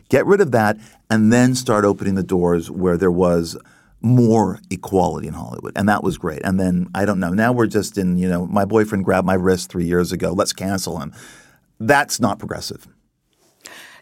Get 0.08 0.26
rid 0.26 0.40
of 0.40 0.52
that 0.52 0.78
and 1.10 1.32
then 1.32 1.56
start 1.56 1.84
opening 1.84 2.16
the 2.16 2.24
doors 2.24 2.72
where 2.72 2.98
there 2.98 3.12
was 3.12 3.58
more 4.02 4.60
equality 4.70 5.28
in 5.28 5.34
Hollywood. 5.34 5.74
And 5.76 5.90
that 5.90 6.04
was 6.04 6.18
great. 6.18 6.42
And 6.46 6.58
then 6.58 6.88
I 6.96 7.04
don't 7.04 7.20
know, 7.20 7.34
now 7.34 7.52
we're 7.52 7.68
just 7.68 7.98
in, 7.98 8.18
you 8.18 8.30
know, 8.30 8.48
my 8.48 8.64
boyfriend 8.64 9.04
grabbed 9.04 9.28
my 9.28 9.34
wrist 9.34 9.70
3 9.72 9.84
years 9.84 10.12
ago, 10.12 10.32
let's 10.32 10.54
cancel 10.54 11.00
him. 11.00 11.12
That's 11.80 12.20
not 12.20 12.40
progressive. 12.40 12.88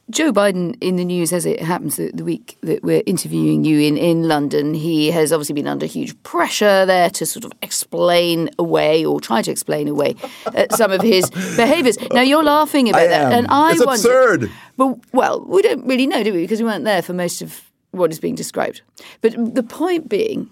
Joe 0.10 0.32
Biden 0.32 0.78
in 0.80 0.96
the 0.96 1.04
news 1.04 1.34
as 1.34 1.46
it 1.46 1.62
happens 1.62 1.98
the, 1.98 2.12
the 2.14 2.24
week 2.24 2.58
that 2.62 2.82
we're 2.82 3.04
interviewing 3.06 3.66
you 3.66 3.80
in, 3.82 3.98
in 3.98 4.24
London, 4.28 4.74
he 4.74 5.12
has 5.12 5.34
obviously 5.34 5.54
been 5.54 5.68
under 5.68 5.86
huge 5.86 6.22
pressure 6.24 6.86
there 6.86 7.10
to 7.10 7.26
sort 7.26 7.44
of 7.44 7.52
explain 7.62 8.50
away 8.58 9.04
or 9.04 9.20
try 9.20 9.42
to 9.42 9.52
explain 9.52 9.90
away 9.90 10.16
uh, 10.46 10.66
some 10.76 10.92
of 10.94 11.02
his 11.02 11.30
behaviours. 11.58 11.98
Now 12.14 12.22
you're 12.22 12.44
laughing 12.44 12.88
about 12.88 13.02
I 13.02 13.08
that, 13.08 13.34
am. 13.34 13.38
and 13.40 13.48
I 13.50 13.72
It's 13.72 13.86
wonder- 13.86 13.94
absurd. 13.94 14.52
But 14.78 14.98
well, 15.12 15.44
we 15.46 15.62
don't 15.62 15.86
really 15.86 16.08
know, 16.08 16.24
do 16.24 16.32
we? 16.34 16.42
Because 16.42 16.60
we 16.62 16.66
weren't 16.66 16.86
there 16.86 17.02
for 17.02 17.12
most 17.14 17.42
of 17.42 17.62
what 17.92 18.12
is 18.12 18.20
being 18.20 18.36
described. 18.36 18.82
But 19.22 19.34
the 19.56 19.64
point 19.64 20.08
being, 20.08 20.50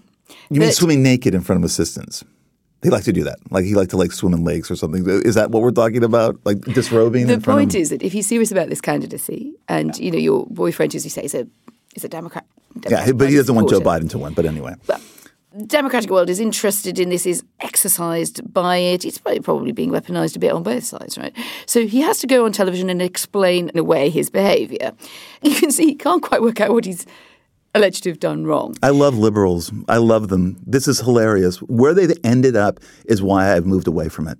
You 0.50 0.60
mean 0.60 0.72
swimming 0.72 1.02
naked 1.02 1.34
in 1.34 1.40
front 1.40 1.60
of 1.60 1.64
assistants? 1.64 2.24
He 2.86 2.90
liked 2.90 3.06
to 3.06 3.12
do 3.12 3.24
that. 3.24 3.38
Like 3.50 3.64
he 3.64 3.74
liked 3.74 3.90
to 3.90 3.96
like 3.96 4.12
swim 4.12 4.32
in 4.32 4.44
lakes 4.44 4.70
or 4.70 4.76
something. 4.76 5.04
Is 5.08 5.34
that 5.34 5.50
what 5.50 5.60
we're 5.60 5.72
talking 5.72 6.04
about? 6.04 6.38
Like 6.44 6.60
disrobing? 6.60 7.26
the 7.26 7.32
in 7.32 7.40
front 7.40 7.58
point 7.58 7.74
of 7.74 7.80
is 7.80 7.90
that 7.90 8.00
if 8.00 8.12
he's 8.12 8.28
serious 8.28 8.52
about 8.52 8.68
this 8.68 8.80
candidacy, 8.80 9.54
and 9.68 9.98
you 9.98 10.12
know 10.12 10.18
your 10.18 10.46
boyfriend, 10.46 10.94
as 10.94 11.02
you 11.02 11.10
say, 11.10 11.24
is 11.24 11.34
a 11.34 11.48
is 11.96 12.04
a 12.04 12.08
Democrat. 12.08 12.46
Yeah, 12.88 13.10
but 13.10 13.28
he 13.28 13.34
doesn't 13.34 13.52
want 13.56 13.68
Joe. 13.70 13.80
Biden 13.80 14.08
to 14.10 14.18
win. 14.18 14.34
But 14.34 14.46
anyway, 14.46 14.76
the 14.86 15.00
Democratic 15.66 16.10
world 16.10 16.30
is 16.30 16.38
interested 16.38 17.00
in 17.00 17.08
this, 17.08 17.26
is 17.26 17.42
exercised 17.58 18.52
by 18.54 18.76
it. 18.76 19.04
It's 19.04 19.18
probably- 19.18 19.40
probably 19.40 19.72
being 19.72 19.90
weaponized 19.90 20.36
a 20.36 20.38
bit 20.38 20.52
on 20.52 20.62
both 20.62 20.84
sides, 20.84 21.18
right? 21.18 21.34
So 21.66 21.88
he 21.88 22.02
has 22.02 22.20
to 22.20 22.28
go 22.28 22.44
on 22.44 22.52
television 22.52 22.88
and 22.88 23.02
explain 23.02 23.68
in 23.70 23.78
a 23.78 23.82
way 23.82 24.10
his 24.10 24.30
behaviour. 24.30 24.92
You 25.42 25.56
can 25.56 25.72
see 25.72 25.86
he 25.86 25.94
can't 25.96 26.22
quite 26.22 26.40
work 26.40 26.60
out 26.60 26.70
what 26.70 26.84
he's 26.84 27.04
alleged 27.76 28.02
to 28.04 28.10
have 28.10 28.20
done 28.20 28.44
wrong. 28.46 28.74
I 28.82 28.90
love 28.90 29.16
liberals. 29.16 29.72
I 29.88 29.98
love 29.98 30.28
them. 30.28 30.58
This 30.66 30.88
is 30.88 31.00
hilarious. 31.00 31.58
Where 31.62 31.94
they 31.94 32.12
ended 32.24 32.56
up 32.56 32.80
is 33.06 33.22
why 33.22 33.54
I've 33.54 33.66
moved 33.66 33.86
away 33.86 34.08
from 34.08 34.28
it. 34.28 34.38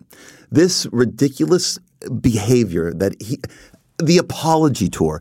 This 0.50 0.86
ridiculous 0.92 1.78
behavior 2.20 2.92
that 2.94 3.20
he, 3.20 3.40
the 3.98 4.18
apology 4.18 4.88
tour, 4.88 5.20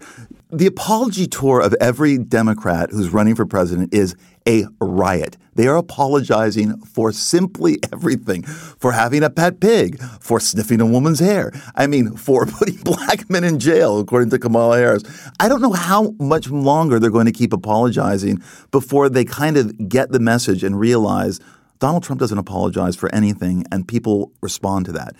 the 0.51 0.67
apology 0.67 1.25
tour 1.25 1.59
of 1.59 1.73
every 1.81 2.17
Democrat 2.17 2.91
who's 2.91 3.09
running 3.09 3.35
for 3.35 3.45
president 3.45 3.93
is 3.93 4.15
a 4.47 4.65
riot. 4.79 5.37
They 5.55 5.67
are 5.67 5.75
apologizing 5.75 6.77
for 6.81 7.11
simply 7.11 7.79
everything 7.93 8.43
for 8.43 8.91
having 8.91 9.23
a 9.23 9.29
pet 9.29 9.59
pig, 9.59 9.99
for 10.19 10.39
sniffing 10.39 10.81
a 10.81 10.85
woman's 10.85 11.19
hair. 11.19 11.51
I 11.75 11.87
mean, 11.87 12.15
for 12.15 12.45
putting 12.45 12.77
black 12.77 13.29
men 13.29 13.43
in 13.43 13.59
jail, 13.59 13.99
according 13.99 14.29
to 14.31 14.39
Kamala 14.39 14.77
Harris. 14.77 15.03
I 15.39 15.49
don't 15.49 15.61
know 15.61 15.73
how 15.73 16.13
much 16.19 16.49
longer 16.49 16.99
they're 16.99 17.09
going 17.09 17.25
to 17.25 17.31
keep 17.31 17.51
apologizing 17.51 18.41
before 18.71 19.09
they 19.09 19.25
kind 19.25 19.57
of 19.57 19.89
get 19.89 20.11
the 20.11 20.19
message 20.19 20.63
and 20.63 20.79
realize 20.79 21.39
Donald 21.79 22.03
Trump 22.03 22.19
doesn't 22.19 22.37
apologize 22.37 22.95
for 22.95 23.13
anything 23.13 23.65
and 23.71 23.87
people 23.87 24.31
respond 24.41 24.85
to 24.85 24.91
that. 24.93 25.15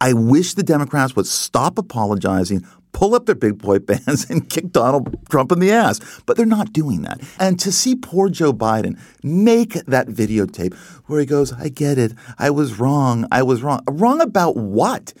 I 0.00 0.12
wish 0.12 0.54
the 0.54 0.62
Democrats 0.62 1.16
would 1.16 1.26
stop 1.26 1.78
apologizing, 1.78 2.66
pull 2.96 3.14
up 3.14 3.26
their 3.26 3.34
big 3.34 3.58
boy 3.58 3.78
bands, 3.78 4.28
and 4.30 4.48
kick 4.54 4.72
Donald 4.72 5.18
Trump 5.28 5.52
in 5.52 5.58
the 5.58 5.70
ass. 5.70 6.00
But 6.24 6.38
they're 6.38 6.46
not 6.46 6.72
doing 6.72 7.02
that. 7.02 7.20
And 7.38 7.60
to 7.60 7.70
see 7.70 7.94
poor 7.94 8.30
Joe 8.30 8.54
Biden 8.54 8.98
make 9.22 9.74
that 9.84 10.08
videotape 10.08 10.74
where 11.04 11.20
he 11.20 11.26
goes, 11.26 11.52
I 11.52 11.68
get 11.68 11.98
it. 11.98 12.14
I 12.38 12.48
was 12.48 12.78
wrong. 12.78 13.26
I 13.30 13.42
was 13.42 13.62
wrong. 13.62 13.80
Wrong 13.86 14.22
about 14.22 14.56
what? 14.56 15.12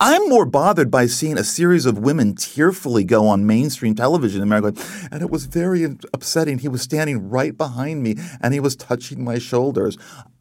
I'm 0.00 0.28
more 0.28 0.44
bothered 0.44 0.90
by 0.90 1.06
seeing 1.06 1.38
a 1.38 1.44
series 1.44 1.86
of 1.86 1.96
women 1.96 2.34
tearfully 2.34 3.04
go 3.04 3.26
on 3.26 3.46
mainstream 3.46 3.94
television 3.94 4.42
in 4.42 4.48
America, 4.48 4.78
and 5.10 5.22
it 5.22 5.30
was 5.30 5.46
very 5.46 5.84
upsetting. 5.84 6.58
He 6.58 6.68
was 6.68 6.82
standing 6.82 7.30
right 7.30 7.56
behind 7.56 8.02
me 8.02 8.16
and 8.42 8.52
he 8.52 8.60
was 8.60 8.76
touching 8.76 9.24
my 9.24 9.38
shoulders. 9.38 9.96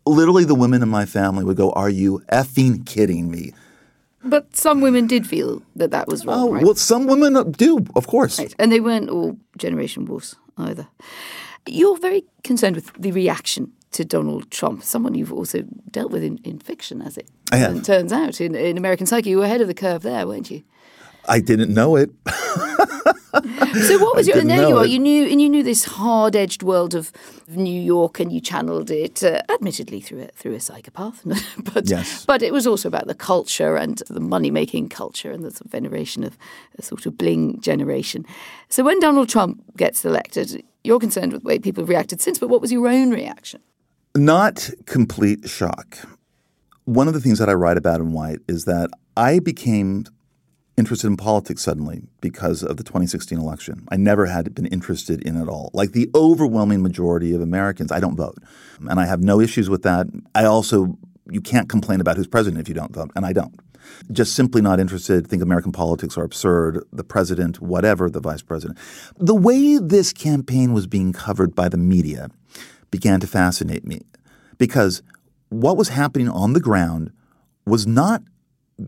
Literally, 0.05 0.43
the 0.43 0.55
women 0.55 0.83
in 0.83 0.89
my 0.89 1.05
family 1.05 1.45
would 1.45 1.55
go, 1.55 1.71
Are 1.71 1.89
you 1.89 2.21
effing 2.29 2.85
kidding 2.85 3.31
me? 3.31 3.53
But 4.23 4.55
some 4.55 4.81
women 4.81 5.07
did 5.07 5.27
feel 5.27 5.61
that 5.75 5.91
that 5.91 6.07
was 6.07 6.25
wrong, 6.25 6.39
Oh, 6.49 6.53
right? 6.53 6.63
well, 6.63 6.75
some 6.75 7.07
women 7.07 7.35
uh, 7.35 7.43
do, 7.43 7.85
of 7.95 8.07
course. 8.07 8.39
Right. 8.39 8.55
And 8.57 8.71
they 8.71 8.79
weren't 8.79 9.09
all 9.09 9.37
Generation 9.57 10.05
Wolves 10.05 10.35
either. 10.57 10.87
You're 11.67 11.97
very 11.99 12.23
concerned 12.43 12.75
with 12.75 12.91
the 12.97 13.11
reaction 13.11 13.71
to 13.91 14.03
Donald 14.05 14.49
Trump, 14.49 14.83
someone 14.83 15.13
you've 15.13 15.33
also 15.33 15.63
dealt 15.91 16.11
with 16.11 16.23
in, 16.23 16.37
in 16.43 16.59
fiction, 16.59 17.01
as 17.01 17.17
it 17.17 17.29
turns 17.83 18.11
out, 18.13 18.41
in, 18.41 18.55
in 18.55 18.77
American 18.77 19.05
Psycho. 19.05 19.29
You 19.29 19.37
were 19.39 19.45
ahead 19.45 19.61
of 19.61 19.67
the 19.67 19.73
curve 19.73 20.01
there, 20.03 20.25
weren't 20.27 20.49
you? 20.49 20.63
I 21.27 21.39
didn't 21.39 21.73
know 21.73 21.95
it. 21.95 22.09
So 23.87 23.97
what 23.97 24.15
was 24.15 24.27
your? 24.27 24.37
And 24.37 24.49
there 24.49 24.67
you 24.69 24.77
are. 24.77 24.85
it. 24.85 24.91
You 24.91 24.99
knew, 24.99 25.25
and 25.25 25.41
you 25.41 25.49
knew 25.49 25.63
this 25.63 25.85
hard-edged 25.85 26.61
world 26.63 26.93
of 26.93 27.11
New 27.47 27.81
York, 27.81 28.19
and 28.19 28.31
you 28.31 28.39
channeled 28.39 28.91
it, 28.91 29.23
uh, 29.23 29.41
admittedly 29.49 29.99
through 30.01 30.23
a 30.23 30.27
through 30.35 30.53
a 30.53 30.59
psychopath, 30.59 31.21
but 31.73 31.89
Yes. 31.89 32.25
but 32.25 32.41
it 32.43 32.53
was 32.53 32.67
also 32.67 32.87
about 32.87 33.07
the 33.07 33.15
culture 33.15 33.75
and 33.75 34.01
the 34.09 34.19
money-making 34.19 34.89
culture 34.89 35.31
and 35.31 35.43
the 35.43 35.49
sort 35.51 35.65
of 35.65 35.71
veneration 35.71 36.23
of 36.23 36.37
a 36.77 36.81
sort 36.83 37.05
of 37.07 37.17
bling 37.17 37.59
generation. 37.61 38.25
So 38.69 38.83
when 38.83 38.99
Donald 38.99 39.29
Trump 39.29 39.63
gets 39.77 40.05
elected, 40.05 40.63
you're 40.83 40.99
concerned 40.99 41.33
with 41.33 41.41
the 41.43 41.47
way 41.47 41.59
people 41.59 41.81
have 41.81 41.89
reacted 41.89 42.21
since. 42.21 42.37
But 42.39 42.49
what 42.49 42.61
was 42.61 42.71
your 42.71 42.87
own 42.87 43.09
reaction? 43.11 43.61
Not 44.15 44.69
complete 44.85 45.49
shock. 45.49 45.97
One 46.85 47.07
of 47.07 47.13
the 47.15 47.19
things 47.21 47.39
that 47.39 47.49
I 47.49 47.53
write 47.53 47.77
about 47.77 47.99
in 47.99 48.11
White 48.13 48.39
is 48.47 48.65
that 48.65 48.89
I 49.17 49.39
became 49.39 50.05
interested 50.77 51.07
in 51.07 51.17
politics 51.17 51.61
suddenly 51.61 52.03
because 52.21 52.63
of 52.63 52.77
the 52.77 52.83
2016 52.83 53.37
election. 53.37 53.85
I 53.89 53.97
never 53.97 54.25
had 54.25 54.53
been 54.55 54.65
interested 54.65 55.21
in 55.21 55.39
it 55.39 55.47
all. 55.47 55.69
Like 55.73 55.91
the 55.91 56.09
overwhelming 56.15 56.81
majority 56.81 57.33
of 57.33 57.41
Americans, 57.41 57.91
I 57.91 57.99
don't 57.99 58.15
vote. 58.15 58.37
And 58.79 58.99
I 58.99 59.05
have 59.05 59.21
no 59.21 59.39
issues 59.39 59.69
with 59.69 59.83
that. 59.83 60.07
I 60.33 60.45
also, 60.45 60.97
you 61.29 61.41
can't 61.41 61.69
complain 61.69 62.01
about 62.01 62.17
who's 62.17 62.27
president 62.27 62.61
if 62.61 62.67
you 62.67 62.73
don't 62.73 62.93
vote, 62.93 63.11
and 63.15 63.25
I 63.25 63.33
don't. 63.33 63.53
Just 64.11 64.33
simply 64.33 64.61
not 64.61 64.79
interested, 64.79 65.27
think 65.27 65.43
American 65.43 65.71
politics 65.71 66.17
are 66.17 66.23
absurd, 66.23 66.83
the 66.91 67.03
president, 67.03 67.61
whatever, 67.61 68.09
the 68.09 68.21
vice 68.21 68.41
president. 68.41 68.79
The 69.17 69.35
way 69.35 69.77
this 69.77 70.11
campaign 70.13 70.73
was 70.73 70.87
being 70.87 71.13
covered 71.13 71.53
by 71.53 71.69
the 71.69 71.77
media 71.77 72.29
began 72.89 73.19
to 73.19 73.27
fascinate 73.27 73.85
me 73.85 74.01
because 74.57 75.01
what 75.49 75.77
was 75.77 75.89
happening 75.89 76.29
on 76.29 76.53
the 76.53 76.59
ground 76.59 77.11
was 77.65 77.85
not 77.85 78.23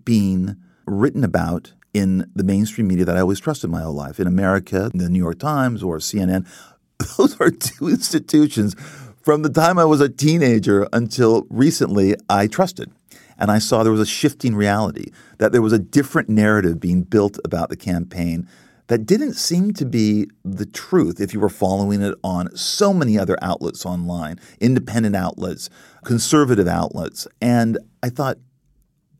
being 0.03 0.55
written 0.85 1.23
about 1.23 1.73
in 1.93 2.29
the 2.35 2.43
mainstream 2.43 2.87
media 2.87 3.05
that 3.05 3.17
I 3.17 3.21
always 3.21 3.39
trusted 3.39 3.69
my 3.69 3.81
whole 3.81 3.93
life. 3.93 4.19
In 4.19 4.27
America, 4.27 4.91
the 4.93 5.09
New 5.09 5.19
York 5.19 5.39
Times 5.39 5.81
or 5.81 5.97
CNN, 5.97 6.47
those 7.17 7.39
are 7.39 7.49
two 7.49 7.87
institutions 7.87 8.75
from 9.21 9.41
the 9.41 9.49
time 9.49 9.79
I 9.79 9.85
was 9.85 10.01
a 10.01 10.09
teenager 10.09 10.87
until 10.93 11.47
recently 11.49 12.15
I 12.29 12.47
trusted. 12.47 12.91
And 13.37 13.49
I 13.49 13.59
saw 13.59 13.83
there 13.83 13.91
was 13.91 14.01
a 14.01 14.05
shifting 14.05 14.55
reality, 14.55 15.11
that 15.39 15.51
there 15.51 15.61
was 15.61 15.73
a 15.73 15.79
different 15.79 16.29
narrative 16.29 16.79
being 16.79 17.03
built 17.03 17.37
about 17.43 17.69
the 17.69 17.75
campaign 17.75 18.47
that 18.87 19.05
didn't 19.05 19.33
seem 19.33 19.73
to 19.73 19.85
be 19.85 20.27
the 20.43 20.65
truth 20.65 21.19
if 21.19 21.33
you 21.33 21.39
were 21.39 21.49
following 21.49 22.01
it 22.01 22.15
on 22.23 22.55
so 22.55 22.93
many 22.93 23.17
other 23.17 23.35
outlets 23.41 23.85
online, 23.85 24.39
independent 24.59 25.15
outlets, 25.15 25.69
conservative 26.03 26.67
outlets. 26.67 27.27
And 27.41 27.79
I 28.03 28.09
thought, 28.09 28.37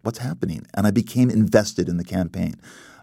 what's 0.06 0.20
happening? 0.20 0.66
And 0.74 0.86
I 0.88 0.92
became 0.92 1.30
invested 1.30 1.90
in 1.90 1.98
the 1.98 2.04
campaign. 2.04 2.56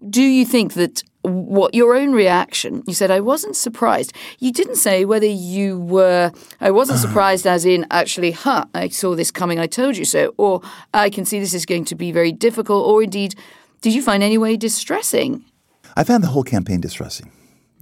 Do 0.09 0.23
you 0.23 0.45
think 0.45 0.75
that 0.75 1.03
what 1.23 1.75
your 1.75 1.95
own 1.95 2.13
reaction? 2.13 2.83
You 2.87 2.95
said 2.95 3.11
I 3.11 3.21
wasn't 3.21 3.55
surprised. 3.55 4.13
You 4.41 4.53
didn't 4.53 4.77
say 4.77 5.05
whether 5.05 5.27
you 5.27 5.79
were. 5.79 6.33
I 6.61 6.71
wasn't 6.71 6.99
surprised, 7.07 7.47
as 7.47 7.65
in 7.65 7.87
actually, 7.91 8.33
huh? 8.33 8.67
I 8.75 8.89
saw 8.89 9.15
this 9.15 9.31
coming. 9.31 9.59
I 9.59 9.67
told 9.67 9.97
you 9.97 10.05
so. 10.05 10.35
Or 10.39 10.61
I 10.93 11.11
can 11.11 11.25
see 11.25 11.39
this 11.39 11.55
is 11.55 11.67
going 11.67 11.85
to 11.87 11.95
be 11.95 12.11
very 12.11 12.33
difficult. 12.33 12.87
Or 12.87 13.03
indeed, 13.03 13.35
did 13.81 13.95
you 13.95 14.03
find 14.03 14.23
any 14.23 14.39
way 14.39 14.57
distressing? 14.57 15.45
I 15.97 16.05
found 16.05 16.25
the 16.25 16.29
whole 16.29 16.45
campaign 16.45 16.81
distressing. 16.81 17.31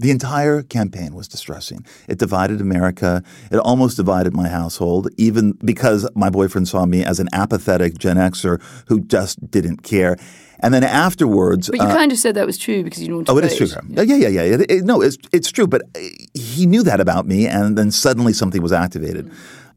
The 0.00 0.10
entire 0.10 0.62
campaign 0.62 1.14
was 1.14 1.28
distressing. 1.28 1.84
It 2.08 2.18
divided 2.18 2.60
America. 2.60 3.22
It 3.52 3.58
almost 3.58 3.96
divided 3.98 4.32
my 4.34 4.48
household, 4.48 5.08
even 5.18 5.52
because 5.64 6.08
my 6.14 6.30
boyfriend 6.30 6.68
saw 6.68 6.86
me 6.86 7.04
as 7.04 7.20
an 7.20 7.28
apathetic 7.34 7.98
Gen 7.98 8.16
Xer 8.16 8.60
who 8.88 9.00
just 9.02 9.50
didn't 9.50 9.82
care. 9.82 10.16
And 10.62 10.72
then 10.74 10.84
afterwards, 10.84 11.68
But 11.68 11.80
you 11.80 11.86
uh, 11.86 11.94
kind 11.94 12.12
of 12.12 12.18
said 12.18 12.34
that 12.36 12.46
was 12.46 12.56
true 12.58 12.82
because 12.82 13.00
you 13.02 13.06
didn't 13.08 13.16
want 13.16 13.26
to 13.28 13.32
Oh, 13.32 13.38
it 13.38 13.44
is 13.44 13.56
true. 13.56 13.68
Yeah, 13.90 14.02
yeah, 14.02 14.16
yeah. 14.16 14.28
yeah. 14.28 14.54
It- 14.54 14.70
it- 14.70 14.84
no, 14.84 15.00
it's 15.02 15.16
it's 15.32 15.50
true. 15.50 15.66
But 15.66 15.82
uh, 15.94 16.00
he 16.34 16.64
knew 16.66 16.82
that 16.82 17.00
about 17.00 17.26
me, 17.26 17.46
and 17.46 17.76
then 17.78 17.90
suddenly 17.90 18.32
something 18.32 18.62
was 18.62 18.72
activated. 18.72 19.30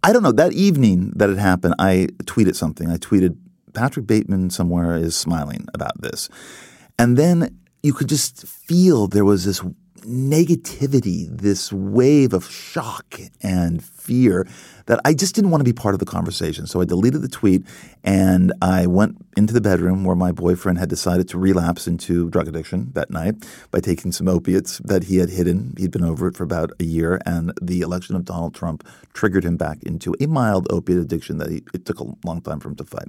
I 0.03 0.11
don't 0.13 0.23
know. 0.23 0.33
That 0.33 0.51
evening 0.53 1.11
that 1.15 1.29
it 1.29 1.37
happened, 1.37 1.75
I 1.79 2.07
tweeted 2.25 2.55
something. 2.55 2.89
I 2.89 2.97
tweeted, 2.97 3.35
"Patrick 3.73 4.07
Bateman 4.07 4.49
somewhere 4.49 4.95
is 4.97 5.15
smiling 5.15 5.65
about 5.73 6.01
this," 6.01 6.29
and 6.99 7.17
then 7.17 7.57
you 7.81 7.93
could 7.93 8.09
just 8.09 8.45
feel 8.45 9.07
there 9.07 9.25
was 9.25 9.43
this 9.45 9.61
negativity, 10.05 11.27
this 11.29 11.71
wave 11.71 12.33
of 12.33 12.49
shock 12.49 13.19
and 13.41 13.83
fear 14.03 14.47
that 14.85 14.99
I 15.05 15.13
just 15.13 15.33
didn't 15.33 15.51
want 15.51 15.61
to 15.61 15.65
be 15.65 15.73
part 15.73 15.95
of 15.95 15.99
the 15.99 16.05
conversation. 16.05 16.67
So 16.67 16.81
I 16.81 16.85
deleted 16.85 17.21
the 17.21 17.29
tweet 17.29 17.63
and 18.03 18.51
I 18.61 18.85
went 18.85 19.17
into 19.37 19.53
the 19.53 19.61
bedroom 19.61 20.03
where 20.03 20.15
my 20.15 20.31
boyfriend 20.31 20.77
had 20.77 20.89
decided 20.89 21.27
to 21.29 21.37
relapse 21.37 21.87
into 21.87 22.29
drug 22.29 22.47
addiction 22.47 22.91
that 22.93 23.09
night 23.09 23.35
by 23.71 23.79
taking 23.79 24.11
some 24.11 24.27
opiates 24.27 24.79
that 24.79 25.05
he 25.05 25.17
had 25.17 25.29
hidden. 25.29 25.73
He'd 25.77 25.91
been 25.91 26.03
over 26.03 26.27
it 26.27 26.35
for 26.35 26.43
about 26.43 26.71
a 26.79 26.83
year, 26.83 27.19
and 27.25 27.53
the 27.61 27.81
election 27.81 28.15
of 28.15 28.25
Donald 28.25 28.53
Trump 28.53 28.85
triggered 29.13 29.45
him 29.45 29.57
back 29.57 29.81
into 29.83 30.13
a 30.19 30.27
mild 30.27 30.67
opiate 30.69 30.99
addiction 30.99 31.37
that 31.37 31.49
he, 31.49 31.63
it 31.73 31.85
took 31.85 31.99
a 31.99 32.05
long 32.25 32.41
time 32.41 32.59
for 32.59 32.69
him 32.69 32.75
to 32.75 32.83
fight. 32.83 33.07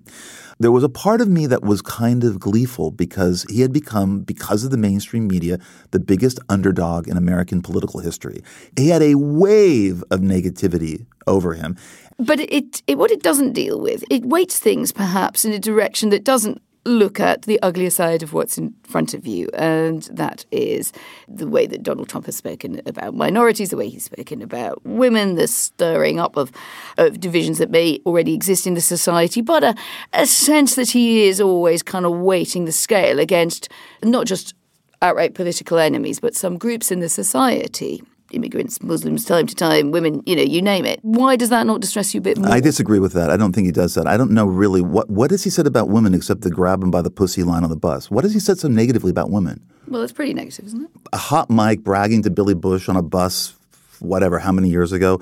There 0.61 0.73
was 0.73 0.85
a 0.85 0.89
part 0.89 1.21
of 1.21 1.29
me 1.29 1.47
that 1.49 1.63
was 1.63 1.83
kind 1.83 2.23
of 2.23 2.39
gleeful 2.39 2.91
because 2.91 3.45
he 3.51 3.61
had 3.63 3.73
become, 3.73 4.21
because 4.21 4.65
of 4.65 4.71
the 4.71 4.77
mainstream 4.77 5.27
media, 5.27 5.59
the 5.91 6.01
biggest 6.01 6.39
underdog 6.49 7.09
in 7.09 7.17
American 7.17 7.63
political 7.63 8.01
history. 8.01 8.43
He 8.77 8.89
had 8.89 9.03
a 9.03 9.17
wave 9.17 10.05
of 10.11 10.21
negativity 10.21 10.84
over 11.27 11.55
him. 11.55 11.77
But 12.19 12.41
it, 12.41 12.83
it 12.87 12.99
what 12.99 13.11
it 13.11 13.23
doesn't 13.23 13.53
deal 13.53 13.81
with, 13.81 14.05
it 14.11 14.25
weights 14.25 14.59
things 14.59 14.93
perhaps 14.93 15.45
in 15.45 15.53
a 15.53 15.59
direction 15.59 16.11
that 16.11 16.25
doesn't 16.25 16.61
look 16.87 17.19
at 17.19 17.43
the 17.43 17.61
uglier 17.63 17.91
side 17.91 18.23
of 18.23 18.33
what's 18.33 18.59
in 18.59 18.75
front 18.83 19.15
of 19.15 19.27
you, 19.27 19.49
and 19.55 20.03
that 20.13 20.45
is 20.51 20.93
the 21.27 21.49
way 21.49 21.67
that 21.67 21.83
Donald 21.83 22.09
Trump 22.09 22.27
has 22.27 22.37
spoken 22.37 22.81
about 22.87 23.15
minorities, 23.15 23.71
the 23.71 23.77
way 23.77 23.89
he's 23.89 24.05
spoken 24.05 24.43
about 24.43 24.85
women, 24.85 25.35
the 25.35 25.49
stirring 25.49 26.21
up 26.21 26.37
of, 26.37 26.53
of 26.99 27.21
divisions 27.21 27.59
that 27.59 27.71
may 27.71 28.01
already 28.07 28.35
exist 28.35 28.67
in 28.67 28.75
the 28.75 28.81
society, 28.81 29.41
but 29.41 29.65
a, 29.65 29.75
a 30.13 30.27
sense 30.27 30.75
that 30.75 30.91
he 30.91 31.27
is 31.27 31.41
always 31.41 31.83
kind 31.83 32.05
of 32.05 32.13
weighting 32.13 32.65
the 32.67 32.73
scale 32.73 33.19
against 33.19 33.69
not 34.03 34.27
just 34.27 34.55
outright 35.01 35.35
political 35.35 35.79
enemies, 35.79 36.21
but 36.21 36.35
some 36.35 36.59
groups 36.59 36.91
in 36.91 37.01
the 37.01 37.09
society. 37.09 38.03
Immigrants, 38.35 38.83
Muslims, 38.83 39.25
time 39.25 39.47
to 39.47 39.55
time, 39.55 39.91
women, 39.91 40.23
you 40.27 40.37
know, 40.37 40.43
you 40.43 40.61
name 40.61 40.85
it. 40.85 40.99
Why 41.03 41.37
does 41.37 41.49
that 41.51 41.67
not 41.67 41.81
distress 41.81 42.15
you 42.15 42.19
a 42.19 42.23
bit 42.23 42.37
more? 42.39 42.51
I 42.51 42.61
disagree 42.61 42.99
with 42.99 43.13
that. 43.15 43.31
I 43.31 43.37
don't 43.37 43.53
think 43.55 43.67
he 43.67 43.73
does 43.73 43.95
that. 43.95 44.07
I 44.07 44.17
don't 44.17 44.31
know 44.33 44.47
really 44.47 44.81
what 44.83 45.09
what 45.11 45.31
has 45.31 45.45
he 45.45 45.51
said 45.51 45.67
about 45.67 45.89
women 45.89 46.15
except 46.15 46.43
the 46.43 46.51
grab 46.51 46.83
him 46.83 46.91
by 46.91 47.03
the 47.03 47.11
pussy 47.11 47.43
line 47.43 47.65
on 47.65 47.71
the 47.71 47.77
bus. 47.77 48.11
What 48.11 48.25
has 48.25 48.33
he 48.35 48.41
said 48.41 48.59
so 48.59 48.69
negatively 48.69 49.11
about 49.11 49.31
women? 49.31 49.61
Well, 49.89 50.03
it's 50.03 50.13
pretty 50.13 50.35
negative, 50.35 50.67
isn't 50.67 50.83
it? 50.85 50.91
A 51.13 51.17
hot 51.19 51.51
mic 51.51 51.85
bragging 51.85 52.23
to 52.23 52.31
Billy 52.31 52.55
Bush 52.55 52.89
on 52.89 52.97
a 52.97 53.03
bus, 53.03 53.55
whatever, 54.01 54.39
how 54.39 54.53
many 54.53 54.69
years 54.71 54.93
ago? 54.93 55.21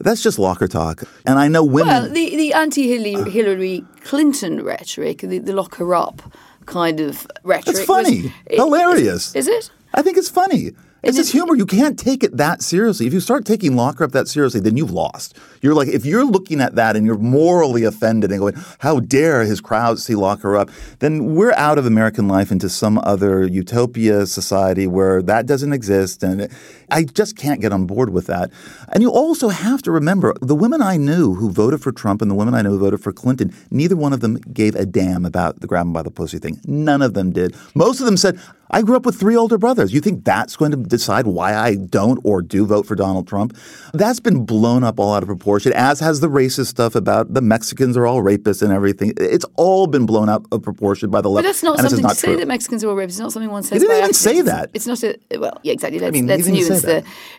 That's 0.00 0.22
just 0.22 0.38
locker 0.38 0.66
talk. 0.66 1.02
And 1.26 1.38
I 1.38 1.48
know 1.48 1.62
women. 1.62 1.88
Well, 1.88 2.08
the, 2.08 2.34
the 2.34 2.54
anti 2.54 2.88
Hillary 2.88 3.84
Clinton 4.02 4.64
rhetoric, 4.64 5.18
the, 5.18 5.38
the 5.38 5.52
lock 5.52 5.76
her 5.76 5.94
up 5.94 6.22
kind 6.66 7.00
of 7.00 7.26
rhetoric. 7.44 7.76
It's 7.76 7.84
funny. 7.84 8.22
was- 8.22 8.32
Hilarious. 8.58 9.34
Is, 9.36 9.46
is 9.46 9.66
it? 9.66 9.70
I 9.92 10.02
think 10.02 10.16
it's 10.16 10.30
funny. 10.30 10.72
It's 11.02 11.16
just 11.16 11.32
humor. 11.32 11.56
You 11.56 11.64
can't 11.64 11.98
take 11.98 12.22
it 12.22 12.36
that 12.36 12.60
seriously. 12.60 13.06
If 13.06 13.14
you 13.14 13.20
start 13.20 13.46
taking 13.46 13.74
locker 13.74 14.04
up 14.04 14.12
that 14.12 14.28
seriously, 14.28 14.60
then 14.60 14.76
you've 14.76 14.90
lost. 14.90 15.36
You're 15.62 15.74
like, 15.74 15.88
if 15.88 16.04
you're 16.04 16.26
looking 16.26 16.60
at 16.60 16.74
that 16.74 16.94
and 16.94 17.06
you're 17.06 17.16
morally 17.16 17.84
offended 17.84 18.30
and 18.30 18.38
going, 18.38 18.54
how 18.80 19.00
dare 19.00 19.44
his 19.44 19.62
crowd 19.62 19.98
see 19.98 20.14
locker 20.14 20.56
up, 20.56 20.68
then 20.98 21.34
we're 21.34 21.52
out 21.52 21.78
of 21.78 21.86
American 21.86 22.28
life 22.28 22.52
into 22.52 22.68
some 22.68 22.98
other 23.02 23.46
utopia 23.46 24.26
society 24.26 24.86
where 24.86 25.22
that 25.22 25.46
doesn't 25.46 25.72
exist. 25.72 26.22
And 26.22 26.50
I 26.90 27.04
just 27.04 27.34
can't 27.34 27.62
get 27.62 27.72
on 27.72 27.86
board 27.86 28.10
with 28.10 28.26
that. 28.26 28.50
And 28.90 29.02
you 29.02 29.10
also 29.10 29.48
have 29.48 29.80
to 29.82 29.90
remember 29.90 30.34
the 30.42 30.54
women 30.54 30.82
I 30.82 30.98
knew 30.98 31.34
who 31.34 31.50
voted 31.50 31.80
for 31.80 31.92
Trump 31.92 32.20
and 32.20 32.30
the 32.30 32.34
women 32.34 32.54
I 32.54 32.60
knew 32.60 32.70
who 32.70 32.78
voted 32.78 33.00
for 33.00 33.12
Clinton, 33.12 33.54
neither 33.70 33.96
one 33.96 34.12
of 34.12 34.20
them 34.20 34.36
gave 34.52 34.74
a 34.74 34.84
damn 34.84 35.24
about 35.24 35.60
the 35.60 35.66
grab 35.66 35.94
by 35.94 36.02
the 36.02 36.10
pussy 36.10 36.38
thing. 36.38 36.60
None 36.66 37.00
of 37.00 37.14
them 37.14 37.32
did. 37.32 37.56
Most 37.74 38.00
of 38.00 38.06
them 38.06 38.18
said, 38.18 38.38
I 38.70 38.82
grew 38.82 38.96
up 38.96 39.04
with 39.04 39.18
three 39.18 39.36
older 39.36 39.58
brothers. 39.58 39.92
You 39.92 40.00
think 40.00 40.24
that's 40.24 40.56
going 40.56 40.70
to 40.70 40.76
decide 40.76 41.26
why 41.26 41.54
I 41.54 41.74
don't 41.74 42.20
or 42.24 42.40
do 42.42 42.64
vote 42.66 42.86
for 42.86 42.94
Donald 42.94 43.26
Trump? 43.26 43.56
That's 43.92 44.20
been 44.20 44.44
blown 44.44 44.84
up 44.84 45.00
all 45.00 45.14
out 45.14 45.22
of 45.22 45.26
proportion, 45.26 45.72
as 45.74 46.00
has 46.00 46.20
the 46.20 46.28
racist 46.28 46.66
stuff 46.66 46.94
about 46.94 47.34
the 47.34 47.40
Mexicans 47.40 47.96
are 47.96 48.06
all 48.06 48.22
rapists 48.22 48.62
and 48.62 48.72
everything. 48.72 49.12
It's 49.16 49.44
all 49.56 49.86
been 49.86 50.06
blown 50.06 50.28
out 50.28 50.46
of 50.52 50.62
proportion 50.62 51.10
by 51.10 51.20
the 51.20 51.28
left. 51.28 51.44
But 51.44 51.48
that's 51.48 51.62
not 51.62 51.78
and 51.78 51.90
something 51.90 52.04
just 52.06 52.20
to 52.20 52.26
not 52.30 52.34
say 52.34 52.40
that 52.40 52.46
Mexicans 52.46 52.84
are 52.84 52.90
all 52.90 52.96
rapists. 52.96 53.10
It's 53.10 53.18
not 53.18 53.32
something 53.32 53.50
one 53.50 53.62
says. 53.62 53.80
didn't 53.80 53.88
by 53.96 53.98
even 53.98 54.12
say 54.14 54.40
that. 54.42 54.70
It's 54.72 54.86
not 54.86 55.02
a 55.02 55.18
well, 55.38 55.58
yeah, 55.62 55.72
exactly. 55.72 55.98
Let's, 55.98 56.12
mean, 56.12 56.24
he 56.24 56.28
let's 56.28 56.44
didn't 56.44 56.58
even 56.58 56.68
nuance 56.68 56.82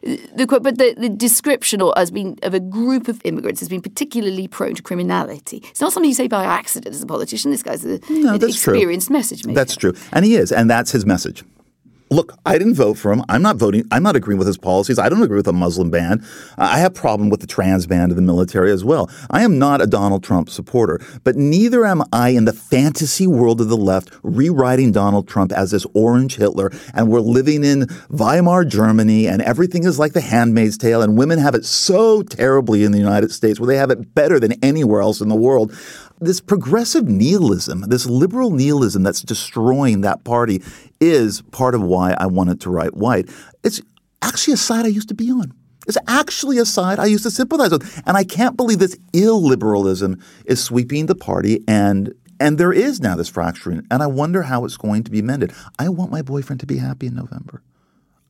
the 0.01 0.29
the 0.35 0.47
quote. 0.47 0.63
But 0.63 0.77
the, 0.77 0.95
the 0.97 1.09
description 1.09 1.81
or 1.81 1.93
has 1.95 2.11
been 2.11 2.37
of 2.43 2.53
a 2.53 2.59
group 2.59 3.07
of 3.07 3.21
immigrants 3.23 3.61
has 3.61 3.69
been 3.69 3.81
particularly 3.81 4.47
prone 4.47 4.75
to 4.75 4.81
criminality. 4.81 5.63
It's 5.69 5.81
not 5.81 5.93
something 5.93 6.09
you 6.09 6.15
say 6.15 6.27
by 6.27 6.43
accident 6.43 6.93
as 6.93 7.01
a 7.01 7.05
politician. 7.05 7.51
This 7.51 7.63
guy's 7.63 7.85
a, 7.85 7.99
No, 8.09 8.33
an 8.33 8.39
that's 8.39 8.61
true. 8.61 8.73
experienced 8.73 9.09
message 9.09 9.45
maker. 9.45 9.55
That's 9.55 9.75
true. 9.75 9.93
And 10.11 10.25
he 10.25 10.35
is. 10.35 10.51
And 10.51 10.69
that's 10.69 10.91
his 10.91 11.05
message. 11.05 11.20
Look, 12.11 12.37
I 12.45 12.57
didn't 12.57 12.73
vote 12.73 12.97
for 12.97 13.13
him. 13.13 13.23
I'm 13.29 13.41
not 13.41 13.55
voting. 13.55 13.87
I'm 13.89 14.03
not 14.03 14.17
agreeing 14.17 14.37
with 14.37 14.47
his 14.47 14.57
policies. 14.57 14.99
I 14.99 15.07
don't 15.07 15.23
agree 15.23 15.37
with 15.37 15.47
a 15.47 15.53
Muslim 15.53 15.89
ban. 15.89 16.21
I 16.57 16.79
have 16.79 16.93
problem 16.93 17.29
with 17.29 17.39
the 17.39 17.47
trans 17.47 17.87
ban 17.87 18.09
of 18.09 18.17
the 18.17 18.21
military 18.21 18.69
as 18.69 18.83
well. 18.83 19.09
I 19.29 19.43
am 19.43 19.57
not 19.57 19.81
a 19.81 19.87
Donald 19.87 20.21
Trump 20.21 20.49
supporter, 20.49 20.99
but 21.23 21.37
neither 21.37 21.85
am 21.85 22.03
I 22.11 22.29
in 22.29 22.43
the 22.43 22.51
fantasy 22.51 23.27
world 23.27 23.61
of 23.61 23.69
the 23.69 23.77
left 23.77 24.11
rewriting 24.23 24.91
Donald 24.91 25.29
Trump 25.29 25.53
as 25.53 25.71
this 25.71 25.85
orange 25.93 26.35
Hitler 26.35 26.69
and 26.93 27.07
we're 27.07 27.21
living 27.21 27.63
in 27.63 27.87
Weimar 28.09 28.65
Germany 28.65 29.25
and 29.25 29.41
everything 29.41 29.85
is 29.85 29.97
like 29.97 30.11
the 30.11 30.19
handmaid's 30.19 30.77
tale 30.77 31.01
and 31.01 31.17
women 31.17 31.39
have 31.39 31.55
it 31.55 31.63
so 31.63 32.23
terribly 32.23 32.83
in 32.83 32.91
the 32.91 32.99
United 32.99 33.31
States 33.31 33.57
where 33.57 33.67
they 33.67 33.77
have 33.77 33.89
it 33.89 34.13
better 34.13 34.37
than 34.37 34.51
anywhere 34.61 34.99
else 34.99 35.21
in 35.21 35.29
the 35.29 35.35
world 35.35 35.73
this 36.21 36.39
progressive 36.39 37.07
nihilism, 37.07 37.81
this 37.81 38.05
liberal 38.05 38.51
nihilism 38.51 39.03
that's 39.03 39.21
destroying 39.21 40.01
that 40.01 40.23
party 40.23 40.61
is 41.01 41.41
part 41.51 41.75
of 41.75 41.81
why 41.81 42.15
I 42.17 42.27
wanted 42.27 42.61
to 42.61 42.69
write 42.69 42.93
White. 42.93 43.29
It's 43.63 43.81
actually 44.21 44.53
a 44.53 44.57
side 44.57 44.85
I 44.85 44.89
used 44.89 45.09
to 45.09 45.15
be 45.15 45.31
on. 45.31 45.51
It's 45.87 45.97
actually 46.07 46.59
a 46.59 46.65
side 46.65 46.99
I 46.99 47.07
used 47.07 47.23
to 47.23 47.31
sympathize 47.31 47.71
with. 47.71 48.03
And 48.05 48.15
I 48.15 48.23
can't 48.23 48.55
believe 48.55 48.77
this 48.77 48.95
illiberalism 49.13 50.21
is 50.45 50.63
sweeping 50.63 51.07
the 51.07 51.15
party 51.15 51.63
and 51.67 52.13
and 52.39 52.57
there 52.57 52.73
is 52.73 52.99
now 52.99 53.15
this 53.15 53.29
fracturing, 53.29 53.85
and 53.91 54.01
I 54.01 54.07
wonder 54.07 54.41
how 54.41 54.65
it's 54.65 54.75
going 54.75 55.03
to 55.03 55.11
be 55.11 55.21
mended. 55.21 55.53
I 55.77 55.89
want 55.89 56.09
my 56.09 56.23
boyfriend 56.23 56.59
to 56.61 56.65
be 56.65 56.77
happy 56.77 57.05
in 57.05 57.13
November. 57.13 57.61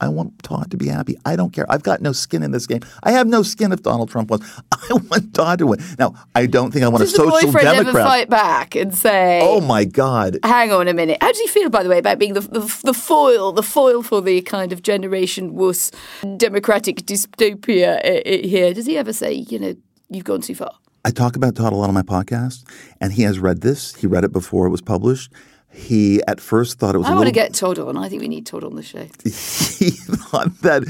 I 0.01 0.07
want 0.09 0.41
Todd 0.41 0.71
to 0.71 0.77
be 0.77 0.87
happy. 0.87 1.15
I 1.25 1.35
don't 1.35 1.53
care. 1.53 1.71
I've 1.71 1.83
got 1.83 2.01
no 2.01 2.11
skin 2.11 2.41
in 2.41 2.51
this 2.51 2.65
game. 2.65 2.81
I 3.03 3.11
have 3.11 3.27
no 3.27 3.43
skin 3.43 3.71
if 3.71 3.83
Donald 3.83 4.09
Trump 4.09 4.31
wins. 4.31 4.43
I 4.71 4.93
want 4.93 5.33
Todd 5.35 5.59
to 5.59 5.67
win. 5.67 5.79
Now, 5.99 6.15
I 6.33 6.47
don't 6.47 6.71
think 6.71 6.83
I 6.83 6.87
want 6.87 7.01
Does 7.01 7.13
a 7.13 7.17
social 7.17 7.51
democrat. 7.51 7.75
ever 7.77 7.91
fight 7.93 8.27
back 8.27 8.75
and 8.75 8.93
say, 8.95 9.41
Oh 9.43 9.61
my 9.61 9.85
God. 9.85 10.39
Hang 10.43 10.71
on 10.71 10.87
a 10.87 10.93
minute. 10.93 11.19
How 11.21 11.31
do 11.31 11.39
you 11.39 11.47
feel, 11.47 11.69
by 11.69 11.83
the 11.83 11.89
way, 11.89 11.99
about 11.99 12.17
being 12.17 12.33
the, 12.33 12.41
the, 12.41 12.81
the 12.83 12.93
foil, 12.95 13.51
the 13.51 13.63
foil 13.63 14.01
for 14.01 14.21
the 14.21 14.41
kind 14.41 14.73
of 14.73 14.81
generation 14.81 15.53
wuss 15.53 15.91
democratic 16.37 17.05
dystopia 17.05 18.03
uh, 18.03 18.21
uh, 18.27 18.47
here? 18.47 18.73
Does 18.73 18.87
he 18.87 18.97
ever 18.97 19.13
say, 19.13 19.31
you 19.33 19.59
know, 19.59 19.75
you've 20.09 20.25
gone 20.25 20.41
too 20.41 20.55
far? 20.55 20.71
I 21.05 21.11
talk 21.11 21.35
about 21.35 21.55
Todd 21.55 21.73
a 21.73 21.75
lot 21.75 21.89
on 21.89 21.93
my 21.95 22.03
podcast, 22.03 22.63
and 22.99 23.13
he 23.13 23.23
has 23.23 23.39
read 23.39 23.61
this. 23.61 23.95
He 23.95 24.07
read 24.07 24.23
it 24.23 24.31
before 24.31 24.65
it 24.67 24.69
was 24.69 24.81
published. 24.81 25.31
He 25.73 26.21
at 26.27 26.39
first 26.39 26.79
thought 26.79 26.95
it 26.95 26.97
was 26.97 27.07
I 27.07 27.15
want 27.15 27.27
to 27.27 27.31
get 27.31 27.53
Todd 27.53 27.79
on. 27.79 27.97
I 27.97 28.09
think 28.09 28.21
we 28.21 28.27
need 28.27 28.45
Todd 28.45 28.63
on 28.63 28.75
the 28.75 28.83
show. 28.83 29.03
he 29.23 29.91
thought 29.91 30.61
that 30.61 30.83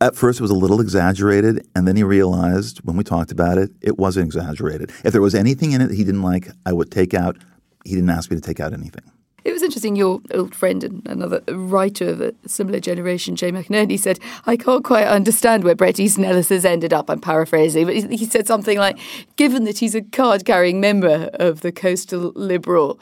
at 0.00 0.14
first 0.14 0.40
it 0.40 0.42
was 0.42 0.50
a 0.50 0.54
little 0.54 0.80
exaggerated, 0.80 1.66
and 1.74 1.88
then 1.88 1.96
he 1.96 2.02
realized 2.02 2.78
when 2.84 2.96
we 2.96 3.04
talked 3.04 3.32
about 3.32 3.58
it, 3.58 3.70
it 3.80 3.98
wasn't 3.98 4.26
exaggerated. 4.26 4.90
If 5.04 5.12
there 5.12 5.22
was 5.22 5.34
anything 5.34 5.72
in 5.72 5.80
it 5.80 5.90
he 5.90 6.04
didn't 6.04 6.22
like, 6.22 6.48
I 6.66 6.72
would 6.72 6.90
take 6.90 7.14
out. 7.14 7.36
He 7.84 7.94
didn't 7.94 8.10
ask 8.10 8.30
me 8.30 8.36
to 8.36 8.42
take 8.42 8.60
out 8.60 8.72
anything. 8.74 9.10
It 9.42 9.52
was 9.52 9.62
interesting. 9.62 9.96
Your 9.96 10.20
old 10.34 10.54
friend 10.54 10.84
and 10.84 11.06
another 11.06 11.42
writer 11.48 12.10
of 12.10 12.20
a 12.20 12.34
similar 12.46 12.78
generation, 12.78 13.36
Jay 13.36 13.50
McInerney, 13.50 13.98
said, 13.98 14.18
I 14.46 14.56
can't 14.56 14.84
quite 14.84 15.06
understand 15.06 15.64
where 15.64 15.74
Bret 15.74 15.98
Easton 15.98 16.24
Ellis 16.24 16.50
has 16.50 16.66
ended 16.66 16.92
up. 16.92 17.08
I'm 17.08 17.20
paraphrasing, 17.20 17.86
but 17.86 17.94
he 17.94 18.16
he 18.16 18.26
said 18.26 18.46
something 18.46 18.78
like, 18.78 18.98
given 19.36 19.64
that 19.64 19.78
he's 19.78 19.94
a 19.94 20.02
card 20.02 20.44
carrying 20.44 20.80
member 20.80 21.30
of 21.34 21.62
the 21.62 21.72
coastal 21.72 22.32
liberal 22.34 23.00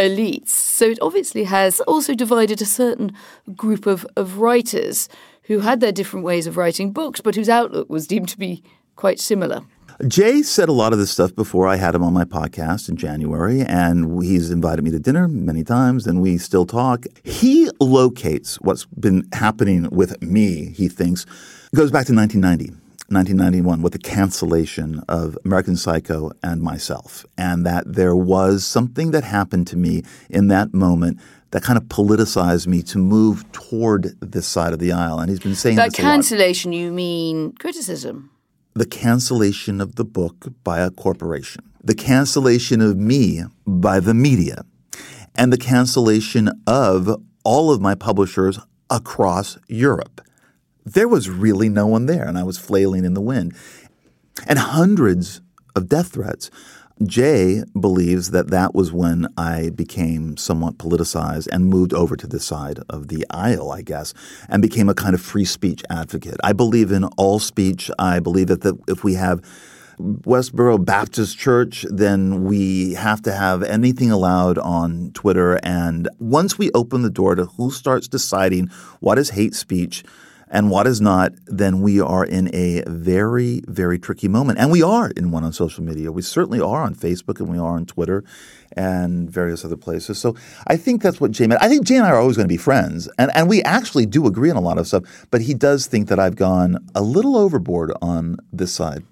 elites, 0.00 0.48
so 0.48 0.86
it 0.86 0.98
obviously 1.02 1.44
has 1.44 1.80
also 1.82 2.14
divided 2.14 2.62
a 2.62 2.66
certain 2.66 3.12
group 3.54 3.86
of, 3.86 4.06
of 4.16 4.38
writers 4.38 5.08
who 5.44 5.60
had 5.60 5.80
their 5.80 5.92
different 5.92 6.24
ways 6.24 6.46
of 6.46 6.56
writing 6.56 6.92
books, 6.92 7.20
but 7.20 7.34
whose 7.34 7.48
outlook 7.48 7.88
was 7.90 8.06
deemed 8.06 8.28
to 8.28 8.38
be 8.38 8.62
quite 8.96 9.20
similar. 9.20 9.62
Jay 10.08 10.42
said 10.42 10.70
a 10.70 10.72
lot 10.72 10.94
of 10.94 10.98
this 10.98 11.10
stuff 11.10 11.34
before 11.34 11.68
I 11.68 11.76
had 11.76 11.94
him 11.94 12.02
on 12.02 12.14
my 12.14 12.24
podcast 12.24 12.88
in 12.88 12.96
January, 12.96 13.60
and 13.60 14.22
he's 14.22 14.50
invited 14.50 14.82
me 14.82 14.90
to 14.92 14.98
dinner 14.98 15.28
many 15.28 15.62
times, 15.62 16.06
and 16.06 16.22
we 16.22 16.38
still 16.38 16.64
talk. 16.64 17.04
He 17.22 17.68
locates 17.80 18.56
what's 18.62 18.86
been 18.86 19.28
happening 19.34 19.88
with 19.90 20.22
me, 20.22 20.70
he 20.70 20.88
thinks, 20.88 21.26
goes 21.74 21.90
back 21.90 22.06
to 22.06 22.14
1990. 22.14 22.89
1991 23.10 23.82
with 23.82 23.92
the 23.92 23.98
cancellation 23.98 25.02
of 25.08 25.36
American 25.44 25.76
Psycho 25.76 26.30
and 26.42 26.62
myself, 26.62 27.26
and 27.36 27.66
that 27.66 27.84
there 27.92 28.14
was 28.14 28.64
something 28.64 29.10
that 29.10 29.24
happened 29.24 29.66
to 29.68 29.76
me 29.76 30.02
in 30.28 30.46
that 30.48 30.72
moment 30.72 31.18
that 31.50 31.62
kind 31.64 31.76
of 31.76 31.84
politicized 31.84 32.68
me 32.68 32.82
to 32.82 32.98
move 32.98 33.50
toward 33.50 34.14
this 34.20 34.46
side 34.46 34.72
of 34.72 34.78
the 34.78 34.92
aisle. 34.92 35.18
And 35.18 35.28
he's 35.28 35.40
been 35.40 35.56
saying 35.56 35.76
By 35.76 35.88
this 35.88 35.98
a 35.98 36.02
lot. 36.02 36.08
cancellation, 36.12 36.72
you 36.72 36.92
mean 36.92 37.52
criticism? 37.52 38.30
the 38.74 38.86
cancellation 38.86 39.80
of 39.80 39.96
the 39.96 40.04
book 40.04 40.46
by 40.62 40.78
a 40.78 40.90
corporation, 40.90 41.62
the 41.82 41.94
cancellation 41.94 42.80
of 42.80 42.96
me 42.96 43.42
by 43.66 43.98
the 43.98 44.14
media, 44.14 44.64
and 45.34 45.52
the 45.52 45.58
cancellation 45.58 46.48
of 46.66 47.20
all 47.44 47.72
of 47.72 47.80
my 47.80 47.96
publishers 47.96 48.60
across 48.88 49.58
Europe. 49.66 50.20
There 50.84 51.08
was 51.08 51.28
really 51.28 51.68
no 51.68 51.86
one 51.86 52.06
there, 52.06 52.26
and 52.26 52.38
I 52.38 52.42
was 52.42 52.58
flailing 52.58 53.04
in 53.04 53.14
the 53.14 53.20
wind. 53.20 53.54
And 54.46 54.58
hundreds 54.58 55.40
of 55.76 55.88
death 55.88 56.12
threats. 56.12 56.50
Jay 57.06 57.62
believes 57.78 58.30
that 58.30 58.48
that 58.48 58.74
was 58.74 58.92
when 58.92 59.26
I 59.36 59.70
became 59.70 60.36
somewhat 60.36 60.76
politicized 60.76 61.48
and 61.50 61.66
moved 61.66 61.94
over 61.94 62.14
to 62.14 62.26
the 62.26 62.40
side 62.40 62.80
of 62.90 63.08
the 63.08 63.24
aisle, 63.30 63.70
I 63.70 63.80
guess, 63.80 64.12
and 64.50 64.60
became 64.60 64.88
a 64.88 64.94
kind 64.94 65.14
of 65.14 65.20
free 65.20 65.46
speech 65.46 65.82
advocate. 65.88 66.36
I 66.44 66.52
believe 66.52 66.92
in 66.92 67.04
all 67.04 67.38
speech. 67.38 67.90
I 67.98 68.20
believe 68.20 68.48
that 68.48 68.60
the, 68.60 68.78
if 68.86 69.02
we 69.02 69.14
have 69.14 69.40
Westboro 69.98 70.82
Baptist 70.82 71.38
Church, 71.38 71.86
then 71.88 72.44
we 72.44 72.94
have 72.94 73.22
to 73.22 73.32
have 73.32 73.62
anything 73.62 74.10
allowed 74.10 74.58
on 74.58 75.10
Twitter. 75.12 75.58
And 75.62 76.08
once 76.18 76.58
we 76.58 76.70
open 76.72 77.02
the 77.02 77.10
door 77.10 77.34
to 77.34 77.46
who 77.46 77.70
starts 77.70 78.08
deciding 78.08 78.68
what 79.00 79.18
is 79.18 79.30
hate 79.30 79.54
speech 79.54 80.04
and 80.50 80.68
what 80.68 80.86
is 80.86 81.00
not, 81.00 81.32
then 81.46 81.80
we 81.80 82.00
are 82.00 82.24
in 82.24 82.52
a 82.54 82.82
very, 82.88 83.62
very 83.68 83.98
tricky 83.98 84.26
moment. 84.26 84.58
And 84.58 84.70
we 84.70 84.82
are 84.82 85.10
in 85.10 85.30
one 85.30 85.44
on 85.44 85.52
social 85.52 85.84
media. 85.84 86.10
We 86.10 86.22
certainly 86.22 86.60
are 86.60 86.82
on 86.82 86.94
Facebook 86.94 87.38
and 87.38 87.48
we 87.48 87.58
are 87.58 87.76
on 87.76 87.86
Twitter 87.86 88.24
and 88.72 89.30
various 89.30 89.64
other 89.64 89.76
places. 89.76 90.18
So 90.18 90.34
I 90.66 90.76
think 90.76 91.02
that's 91.02 91.20
what 91.20 91.30
Jay 91.30 91.46
meant. 91.46 91.62
I 91.62 91.68
think 91.68 91.86
Jay 91.86 91.96
and 91.96 92.04
I 92.04 92.10
are 92.10 92.18
always 92.18 92.36
going 92.36 92.48
to 92.48 92.52
be 92.52 92.56
friends. 92.56 93.08
And, 93.16 93.30
and 93.34 93.48
we 93.48 93.62
actually 93.62 94.06
do 94.06 94.26
agree 94.26 94.50
on 94.50 94.56
a 94.56 94.60
lot 94.60 94.78
of 94.78 94.88
stuff. 94.88 95.26
But 95.30 95.42
he 95.42 95.54
does 95.54 95.86
think 95.86 96.08
that 96.08 96.18
I've 96.18 96.36
gone 96.36 96.78
a 96.96 97.02
little 97.02 97.36
overboard 97.36 97.92
on 98.02 98.36
this 98.52 98.72
side. 98.72 99.04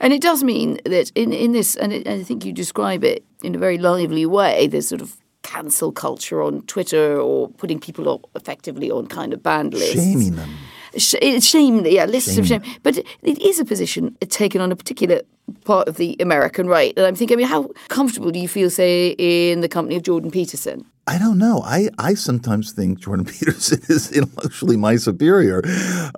And 0.00 0.12
it 0.14 0.22
does 0.22 0.42
mean 0.42 0.80
that 0.86 1.12
in, 1.14 1.32
in 1.32 1.52
this, 1.52 1.76
and 1.76 1.92
it, 1.92 2.08
I 2.08 2.22
think 2.22 2.46
you 2.46 2.52
describe 2.52 3.04
it 3.04 3.24
in 3.42 3.54
a 3.54 3.58
very 3.58 3.76
lively 3.76 4.24
way, 4.24 4.66
there's 4.66 4.88
sort 4.88 5.02
of 5.02 5.18
cancel 5.42 5.92
culture 5.92 6.42
on 6.42 6.62
Twitter 6.62 7.20
or 7.20 7.50
putting 7.50 7.78
people 7.78 8.08
up 8.08 8.26
effectively 8.34 8.90
on 8.90 9.06
kind 9.06 9.32
of 9.32 9.42
banned 9.42 9.74
lists. 9.74 9.94
Shaming 9.94 10.36
them. 10.36 10.50
Shame, 10.96 11.84
yeah, 11.86 12.04
lists 12.04 12.38
of 12.38 12.46
shame. 12.46 12.62
But 12.82 12.98
it 12.98 13.42
is 13.42 13.58
a 13.58 13.64
position 13.64 14.16
taken 14.28 14.60
on 14.60 14.72
a 14.72 14.76
particular 14.76 15.22
part 15.64 15.88
of 15.88 15.96
the 15.96 16.16
American 16.20 16.66
right. 16.66 16.92
And 16.96 17.06
I'm 17.06 17.14
thinking, 17.14 17.36
I 17.36 17.38
mean, 17.38 17.46
how 17.46 17.70
comfortable 17.88 18.30
do 18.30 18.38
you 18.38 18.48
feel, 18.48 18.70
say, 18.70 19.10
in 19.18 19.60
the 19.60 19.68
company 19.68 19.96
of 19.96 20.02
Jordan 20.02 20.30
Peterson? 20.30 20.84
I 21.06 21.16
don't 21.16 21.38
know. 21.38 21.62
I, 21.64 21.88
I 21.98 22.12
sometimes 22.12 22.72
think 22.72 23.00
Jordan 23.00 23.24
Peterson 23.38 23.80
is 23.88 24.12
intellectually 24.12 24.76
my 24.76 24.96
superior 24.96 25.62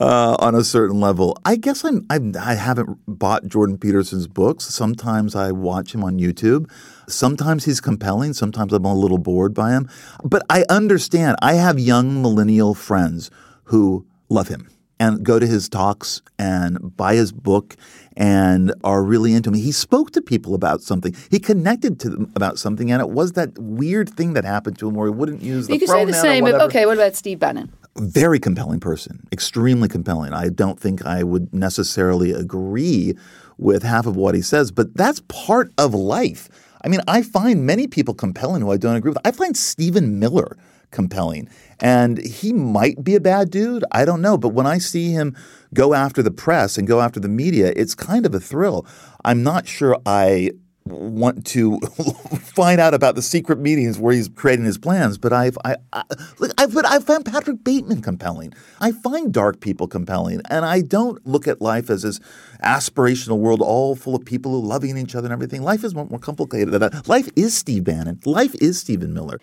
uh, 0.00 0.36
on 0.40 0.56
a 0.56 0.64
certain 0.64 1.00
level. 1.00 1.38
I 1.44 1.54
guess 1.54 1.84
I'm, 1.84 2.04
I'm 2.10 2.34
I 2.36 2.54
haven't 2.54 2.98
bought 3.06 3.46
Jordan 3.46 3.78
Peterson's 3.78 4.26
books. 4.26 4.64
Sometimes 4.64 5.36
I 5.36 5.52
watch 5.52 5.94
him 5.94 6.02
on 6.02 6.18
YouTube. 6.18 6.68
Sometimes 7.08 7.64
he's 7.64 7.80
compelling. 7.80 8.32
Sometimes 8.32 8.72
I'm 8.72 8.84
a 8.84 8.92
little 8.92 9.18
bored 9.18 9.54
by 9.54 9.70
him. 9.70 9.88
But 10.24 10.42
I 10.50 10.64
understand. 10.68 11.36
I 11.40 11.54
have 11.54 11.78
young 11.78 12.20
millennial 12.20 12.74
friends 12.74 13.30
who 13.64 14.04
love 14.30 14.48
him 14.48 14.68
and 14.98 15.22
go 15.24 15.38
to 15.38 15.46
his 15.46 15.68
talks 15.68 16.20
and 16.38 16.94
buy 16.96 17.14
his 17.14 17.32
book 17.32 17.74
and 18.16 18.72
are 18.84 19.02
really 19.02 19.32
into 19.32 19.48
him. 19.48 19.54
He 19.56 19.72
spoke 19.72 20.10
to 20.12 20.20
people 20.20 20.54
about 20.54 20.82
something. 20.82 21.14
He 21.30 21.38
connected 21.38 21.98
to 22.00 22.10
them 22.10 22.32
about 22.36 22.58
something, 22.58 22.92
and 22.92 23.00
it 23.00 23.08
was 23.10 23.32
that 23.32 23.58
weird 23.58 24.10
thing 24.10 24.34
that 24.34 24.44
happened 24.44 24.78
to 24.78 24.88
him 24.88 24.94
where 24.94 25.08
he 25.08 25.14
wouldn't 25.14 25.42
use 25.42 25.66
the 25.66 25.74
You 25.74 25.80
could 25.80 25.88
say 25.88 26.04
the 26.04 26.12
same. 26.12 26.44
whatever. 26.44 26.64
Okay, 26.64 26.86
what 26.86 26.94
about 26.98 27.16
Steve 27.16 27.38
Bannon? 27.38 27.72
Very 27.96 28.38
compelling 28.38 28.78
person, 28.78 29.26
extremely 29.32 29.88
compelling. 29.88 30.32
I 30.32 30.48
don't 30.48 30.78
think 30.78 31.04
I 31.04 31.22
would 31.22 31.52
necessarily 31.52 32.32
agree 32.32 33.14
with 33.58 33.82
half 33.82 34.06
of 34.06 34.16
what 34.16 34.34
he 34.34 34.42
says, 34.42 34.70
but 34.70 34.94
that's 34.94 35.20
part 35.28 35.72
of 35.78 35.94
life. 35.94 36.48
I 36.84 36.88
mean, 36.88 37.00
I 37.08 37.22
find 37.22 37.66
many 37.66 37.86
people 37.86 38.14
compelling 38.14 38.62
who 38.62 38.70
I 38.70 38.76
don't 38.76 38.96
agree 38.96 39.10
with. 39.10 39.18
I 39.24 39.32
find 39.32 39.56
Stephen 39.56 40.18
Miller 40.18 40.56
compelling. 40.90 41.48
And 41.80 42.18
he 42.18 42.52
might 42.52 43.02
be 43.02 43.14
a 43.14 43.20
bad 43.20 43.50
dude. 43.50 43.84
I 43.92 44.04
don't 44.04 44.20
know. 44.20 44.36
But 44.36 44.50
when 44.50 44.66
I 44.66 44.78
see 44.78 45.10
him 45.10 45.36
go 45.72 45.94
after 45.94 46.22
the 46.22 46.30
press 46.30 46.76
and 46.76 46.86
go 46.86 47.00
after 47.00 47.20
the 47.20 47.28
media, 47.28 47.72
it's 47.76 47.94
kind 47.94 48.26
of 48.26 48.34
a 48.34 48.40
thrill. 48.40 48.86
I'm 49.24 49.42
not 49.42 49.66
sure 49.66 49.96
I 50.04 50.50
want 50.90 51.46
to 51.46 51.78
find 52.42 52.80
out 52.80 52.94
about 52.94 53.14
the 53.14 53.22
secret 53.22 53.58
meetings 53.58 53.98
where 53.98 54.12
he's 54.12 54.28
creating 54.28 54.64
his 54.64 54.78
plans. 54.78 55.18
But 55.18 55.32
I've 55.32 55.56
I, 55.64 55.76
I 55.92 56.04
look, 56.38 56.52
I've 56.58 56.74
but 56.74 56.86
I 56.86 56.98
found 57.00 57.24
Patrick 57.24 57.62
Bateman 57.64 58.02
compelling. 58.02 58.52
I 58.80 58.92
find 58.92 59.32
dark 59.32 59.60
people 59.60 59.86
compelling, 59.86 60.40
and 60.50 60.64
I 60.64 60.80
don't 60.82 61.24
look 61.26 61.46
at 61.46 61.60
life 61.60 61.90
as 61.90 62.02
this 62.02 62.20
aspirational 62.64 63.38
world 63.38 63.60
all 63.62 63.94
full 63.94 64.14
of 64.14 64.24
people 64.24 64.52
who 64.52 64.66
loving 64.66 64.96
each 64.96 65.14
other 65.14 65.26
and 65.26 65.32
everything. 65.32 65.62
Life 65.62 65.84
is 65.84 65.94
more, 65.94 66.06
more 66.06 66.18
complicated 66.18 66.72
than 66.72 66.80
that. 66.80 67.08
Life 67.08 67.28
is 67.36 67.54
Steve 67.56 67.84
Bannon. 67.84 68.20
Life 68.24 68.54
is 68.60 68.78
Stephen 68.78 69.14
Miller. 69.14 69.40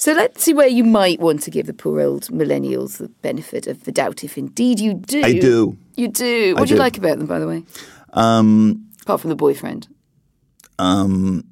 So 0.00 0.14
let's 0.14 0.42
see 0.42 0.54
where 0.54 0.66
you 0.66 0.82
might 0.82 1.20
want 1.20 1.42
to 1.42 1.50
give 1.50 1.66
the 1.66 1.74
poor 1.74 2.00
old 2.00 2.28
millennials 2.28 2.96
the 2.96 3.08
benefit 3.20 3.66
of 3.66 3.84
the 3.84 3.92
doubt, 3.92 4.24
if 4.24 4.38
indeed 4.38 4.80
you 4.80 4.94
do. 4.94 5.22
I 5.22 5.34
do. 5.34 5.76
You 5.94 6.08
do. 6.08 6.54
What 6.54 6.62
I 6.62 6.64
do 6.64 6.70
you 6.70 6.76
do. 6.76 6.82
like 6.82 6.96
about 6.96 7.18
them, 7.18 7.26
by 7.26 7.38
the 7.38 7.46
way? 7.46 7.64
Um, 8.14 8.88
Apart 9.02 9.20
from 9.20 9.28
the 9.28 9.36
boyfriend. 9.36 9.88
um, 10.78 11.44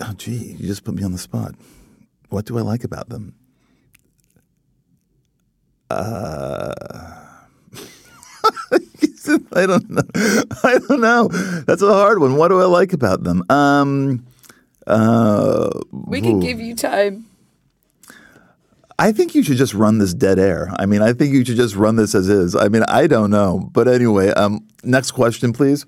oh, 0.00 0.14
gee, 0.14 0.56
you 0.58 0.66
just 0.66 0.82
put 0.82 0.94
me 0.94 1.02
on 1.02 1.12
the 1.12 1.18
spot. 1.18 1.54
What 2.30 2.46
do 2.46 2.56
I 2.56 2.62
like 2.62 2.84
about 2.84 3.10
them? 3.10 3.34
Uh, 5.90 6.72
I 9.52 9.66
don't 9.66 9.90
know. 9.90 10.02
I 10.64 10.78
don't 10.88 11.00
know. 11.02 11.28
That's 11.66 11.82
a 11.82 11.92
hard 11.92 12.18
one. 12.20 12.36
What 12.36 12.48
do 12.48 12.62
I 12.62 12.64
like 12.64 12.94
about 12.94 13.24
them? 13.24 13.44
Um, 13.50 14.24
uh, 14.88 15.70
We 15.92 16.20
can 16.20 16.40
give 16.40 16.60
you 16.60 16.74
time. 16.74 17.26
I 18.98 19.12
think 19.12 19.34
you 19.34 19.44
should 19.44 19.58
just 19.58 19.74
run 19.74 19.98
this 19.98 20.12
dead 20.12 20.40
air. 20.40 20.72
I 20.76 20.86
mean, 20.86 21.02
I 21.02 21.12
think 21.12 21.32
you 21.32 21.44
should 21.44 21.56
just 21.56 21.76
run 21.76 21.94
this 21.96 22.16
as 22.16 22.28
is. 22.28 22.56
I 22.56 22.66
mean, 22.68 22.82
I 22.88 23.06
don't 23.06 23.30
know. 23.30 23.70
But 23.72 23.86
anyway, 23.86 24.30
um, 24.30 24.66
next 24.82 25.12
question, 25.12 25.52
please. 25.52 25.86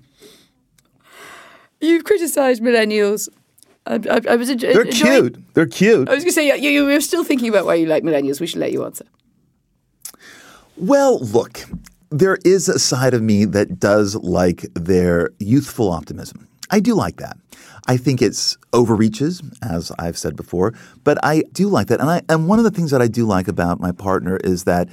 You've 1.81 2.05
criticised 2.05 2.61
millennials. 2.63 3.27
I, 3.85 3.95
I, 4.09 4.21
I 4.29 4.35
was 4.37 4.49
enjoy- 4.49 4.71
They're 4.73 4.83
enjoying- 4.83 5.21
cute. 5.33 5.53
They're 5.55 5.65
cute. 5.65 6.07
I 6.07 6.13
was 6.15 6.23
going 6.23 6.29
to 6.29 6.33
say, 6.33 6.57
you, 6.57 6.69
you 6.69 6.85
were 6.85 7.01
still 7.01 7.23
thinking 7.25 7.49
about 7.49 7.65
why 7.65 7.73
you 7.75 7.85
like 7.87 8.03
millennials. 8.03 8.39
We 8.39 8.47
should 8.47 8.59
let 8.59 8.71
you 8.71 8.85
answer. 8.85 9.05
Well, 10.77 11.19
look, 11.19 11.65
there 12.11 12.37
is 12.45 12.69
a 12.69 12.79
side 12.79 13.13
of 13.13 13.21
me 13.21 13.43
that 13.45 13.79
does 13.79 14.15
like 14.15 14.61
their 14.73 15.31
youthful 15.39 15.91
optimism. 15.91 16.47
I 16.71 16.79
do 16.79 16.95
like 16.95 17.17
that. 17.17 17.37
I 17.87 17.97
think 17.97 18.21
it's 18.21 18.57
overreaches, 18.73 19.41
as 19.61 19.91
I've 19.99 20.17
said 20.17 20.35
before, 20.35 20.73
but 21.03 21.17
I 21.23 21.43
do 21.51 21.67
like 21.67 21.87
that. 21.87 21.99
And 21.99 22.09
I 22.09 22.21
and 22.29 22.47
one 22.47 22.57
of 22.59 22.63
the 22.63 22.71
things 22.71 22.91
that 22.91 23.01
I 23.01 23.07
do 23.07 23.25
like 23.25 23.47
about 23.47 23.79
my 23.79 23.91
partner 23.91 24.37
is 24.37 24.63
that 24.63 24.87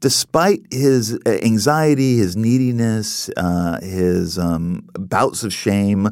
despite 0.00 0.60
his 0.70 1.18
uh, 1.26 1.38
anxiety, 1.42 2.18
his 2.18 2.36
neediness, 2.36 3.30
uh, 3.36 3.80
his 3.80 4.38
um, 4.38 4.88
bouts 4.94 5.42
of 5.42 5.52
shame, 5.52 6.08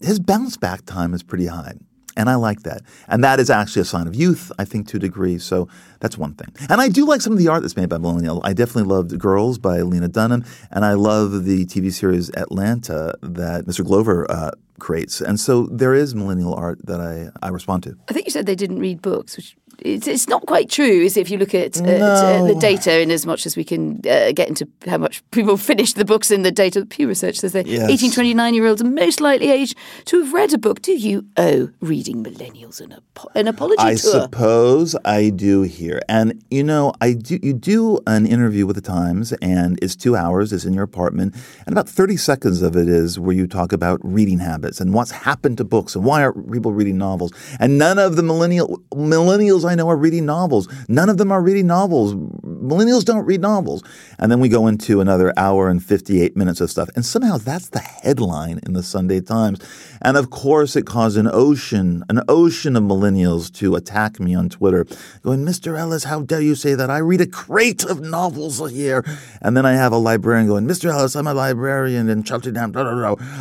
his 0.00 0.18
bounce 0.18 0.56
back 0.56 0.84
time 0.84 1.14
is 1.14 1.22
pretty 1.22 1.46
high. 1.46 1.74
And 2.18 2.28
I 2.28 2.34
like 2.34 2.64
that. 2.64 2.82
And 3.06 3.22
that 3.22 3.38
is 3.38 3.48
actually 3.48 3.82
a 3.82 3.86
sign 3.86 4.08
of 4.08 4.14
youth, 4.14 4.50
I 4.58 4.64
think, 4.64 4.88
to 4.88 4.96
a 4.96 5.00
degree. 5.00 5.38
So 5.38 5.68
that's 6.00 6.18
one 6.18 6.34
thing. 6.34 6.52
And 6.68 6.80
I 6.80 6.88
do 6.88 7.06
like 7.06 7.20
some 7.20 7.32
of 7.32 7.38
the 7.38 7.46
art 7.48 7.62
that's 7.62 7.76
made 7.76 7.88
by 7.88 7.98
Millennial. 7.98 8.40
I 8.44 8.52
definitely 8.52 8.92
loved 8.92 9.16
Girls 9.18 9.56
by 9.58 9.82
Lena 9.82 10.08
Dunham. 10.08 10.44
And 10.72 10.84
I 10.84 10.94
love 10.94 11.44
the 11.44 11.64
TV 11.64 11.92
series 11.92 12.28
Atlanta 12.30 13.14
that 13.22 13.66
Mr. 13.66 13.84
Glover 13.84 14.28
uh, 14.28 14.50
creates. 14.80 15.20
And 15.20 15.38
so 15.38 15.66
there 15.66 15.94
is 15.94 16.14
millennial 16.14 16.54
art 16.54 16.84
that 16.86 17.00
I, 17.00 17.30
I 17.40 17.50
respond 17.50 17.84
to. 17.84 17.96
I 18.08 18.12
think 18.12 18.26
you 18.26 18.32
said 18.32 18.46
they 18.46 18.56
didn't 18.56 18.80
read 18.80 19.00
books, 19.00 19.36
which 19.36 19.56
it's, 19.80 20.06
it's 20.06 20.28
not 20.28 20.46
quite 20.46 20.68
true, 20.68 20.84
is 21.02 21.16
it, 21.16 21.20
if 21.20 21.30
you 21.30 21.38
look 21.38 21.54
at, 21.54 21.76
at, 21.80 22.02
uh, 22.02 22.44
the 22.46 22.54
data, 22.54 23.00
in 23.00 23.10
as 23.10 23.24
much 23.26 23.46
as 23.46 23.56
we 23.56 23.64
can 23.64 24.00
uh, 24.08 24.32
get 24.32 24.48
into 24.48 24.68
how 24.86 24.98
much 24.98 25.22
people 25.30 25.56
finish 25.56 25.92
the 25.92 26.04
books 26.04 26.30
in 26.30 26.42
the 26.42 26.50
data. 26.50 26.84
Pew 26.86 27.06
Research 27.08 27.36
says 27.36 27.52
that 27.52 27.66
Yes. 27.66 27.90
18, 27.90 28.12
29 28.12 28.54
year 28.54 28.66
olds 28.66 28.82
are 28.82 28.86
most 28.86 29.20
likely 29.20 29.50
aged 29.50 29.76
to 30.06 30.22
have 30.22 30.32
read 30.32 30.52
a 30.54 30.58
book. 30.58 30.82
Do 30.82 30.92
you 30.92 31.26
owe 31.36 31.70
reading 31.80 32.24
millennials 32.24 32.80
an, 32.80 32.92
apo- 32.92 33.28
an 33.34 33.46
apology 33.46 33.76
I 33.80 33.90
tour? 33.94 34.22
suppose 34.22 34.96
I 35.04 35.30
do 35.30 35.62
here. 35.62 36.00
And 36.08 36.42
you 36.50 36.62
know, 36.64 36.92
I 37.00 37.12
do 37.12 37.38
you 37.42 37.52
do 37.52 38.00
an 38.06 38.26
interview 38.26 38.66
with 38.66 38.76
the 38.76 38.82
Times 38.82 39.32
and 39.42 39.78
it's 39.82 39.94
2 39.96 40.16
hours, 40.16 40.52
it's 40.52 40.64
in 40.64 40.72
your 40.72 40.84
apartment, 40.84 41.34
and 41.66 41.72
about 41.72 41.88
30 41.88 42.16
seconds 42.16 42.62
of 42.62 42.74
it 42.76 42.88
is 42.88 43.18
where 43.18 43.34
you 43.36 43.46
talk 43.46 43.72
about 43.72 44.00
reading 44.02 44.38
habits 44.38 44.80
and 44.80 44.94
what's 44.94 45.10
happened 45.10 45.58
to 45.58 45.64
books 45.64 45.94
and 45.94 46.04
why 46.04 46.22
are 46.22 46.32
people 46.32 46.72
reading 46.72 46.96
novels. 46.98 47.32
And 47.60 47.78
none 47.78 47.98
of 47.98 48.16
the 48.16 48.22
millennial 48.22 48.78
millennials 48.92 49.67
I 49.68 49.74
know 49.74 49.88
are 49.88 49.96
reading 49.96 50.26
novels. 50.26 50.68
None 50.88 51.08
of 51.08 51.18
them 51.18 51.30
are 51.30 51.42
reading 51.42 51.66
novels. 51.66 52.14
Millennials 52.14 53.04
don't 53.04 53.24
read 53.24 53.40
novels. 53.40 53.82
And 54.18 54.30
then 54.32 54.40
we 54.40 54.48
go 54.48 54.66
into 54.66 55.00
another 55.00 55.32
hour 55.36 55.68
and 55.68 55.82
58 55.82 56.36
minutes 56.36 56.60
of 56.60 56.70
stuff. 56.70 56.88
And 56.94 57.04
somehow 57.04 57.38
that's 57.38 57.68
the 57.68 57.80
headline 57.80 58.60
in 58.66 58.72
the 58.72 58.82
Sunday 58.82 59.20
Times. 59.20 59.60
And 60.00 60.16
of 60.16 60.30
course, 60.30 60.76
it 60.76 60.86
caused 60.86 61.16
an 61.16 61.28
ocean, 61.30 62.04
an 62.08 62.22
ocean 62.28 62.76
of 62.76 62.84
millennials 62.84 63.52
to 63.54 63.74
attack 63.74 64.20
me 64.20 64.34
on 64.34 64.48
Twitter, 64.48 64.86
going, 65.22 65.44
Mr. 65.44 65.78
Ellis, 65.78 66.04
how 66.04 66.22
dare 66.22 66.40
you 66.40 66.54
say 66.54 66.74
that? 66.74 66.90
I 66.90 66.98
read 66.98 67.20
a 67.20 67.26
crate 67.26 67.84
of 67.84 68.00
novels 68.00 68.60
a 68.60 68.72
year. 68.72 69.04
And 69.42 69.56
then 69.56 69.66
I 69.66 69.72
have 69.72 69.92
a 69.92 69.98
librarian 69.98 70.46
going, 70.46 70.66
Mr. 70.66 70.90
Ellis, 70.90 71.16
I'm 71.16 71.26
a 71.26 71.34
librarian 71.34 72.08
in 72.08 72.22
Cheltenham. 72.24 72.72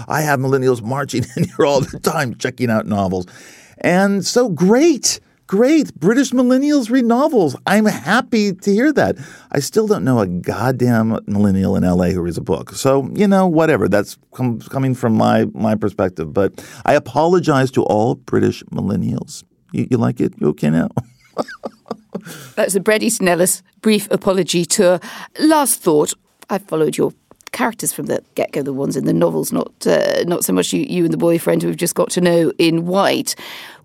I 0.08 0.22
have 0.22 0.40
millennials 0.40 0.82
marching 0.82 1.26
in 1.36 1.46
here 1.46 1.66
all 1.66 1.82
the 1.82 2.00
time 2.00 2.36
checking 2.36 2.70
out 2.70 2.86
novels. 2.86 3.28
And 3.80 4.26
so 4.26 4.50
great. 4.50 5.20
Great. 5.48 5.96
British 5.96 6.32
millennials 6.32 6.90
read 6.90 7.06
novels. 7.06 7.56
I'm 7.66 7.86
happy 7.86 8.52
to 8.52 8.72
hear 8.72 8.92
that. 8.92 9.16
I 9.50 9.60
still 9.60 9.88
don't 9.88 10.04
know 10.04 10.20
a 10.20 10.28
goddamn 10.28 11.18
millennial 11.26 11.78
in 11.78 11.84
LA 11.84 12.08
who 12.08 12.22
reads 12.22 12.38
a 12.38 12.42
book. 12.42 12.72
So, 12.74 13.10
you 13.14 13.30
know, 13.30 13.48
whatever. 13.48 13.88
That's 13.88 14.18
com- 14.34 14.60
coming 14.60 14.94
from 14.94 15.16
my, 15.16 15.46
my 15.54 15.76
perspective. 15.76 16.34
But 16.34 16.62
I 16.86 16.96
apologize 16.96 17.72
to 17.72 17.84
all 17.84 18.16
British 18.16 18.62
millennials. 18.66 19.46
You, 19.72 19.88
you 19.90 19.98
like 19.98 20.20
it? 20.20 20.34
You 20.38 20.50
okay 20.50 20.70
now? 20.70 20.90
That's 22.56 22.74
the 22.74 22.82
Bret 22.82 23.02
Easton 23.02 23.30
Ellis 23.30 23.64
brief 23.80 24.10
apology 24.12 24.66
tour. 24.66 25.00
Last 25.40 25.82
thought. 25.82 26.14
I 26.50 26.58
followed 26.58 26.98
your 26.98 27.14
characters 27.52 27.94
from 27.94 28.08
the 28.08 28.24
get 28.36 28.52
go, 28.52 28.62
the 28.62 28.74
ones 28.74 28.98
in 28.98 29.06
the 29.06 29.14
novels, 29.14 29.52
not 29.52 29.86
uh, 29.86 30.24
not 30.26 30.44
so 30.44 30.54
much 30.54 30.74
you, 30.74 30.82
you 30.82 31.04
and 31.04 31.14
the 31.14 31.18
boyfriend 31.18 31.62
who 31.62 31.70
we've 31.70 31.78
just 31.78 31.96
got 31.96 32.10
to 32.12 32.22
know 32.22 32.52
in 32.58 32.86
White. 32.86 33.36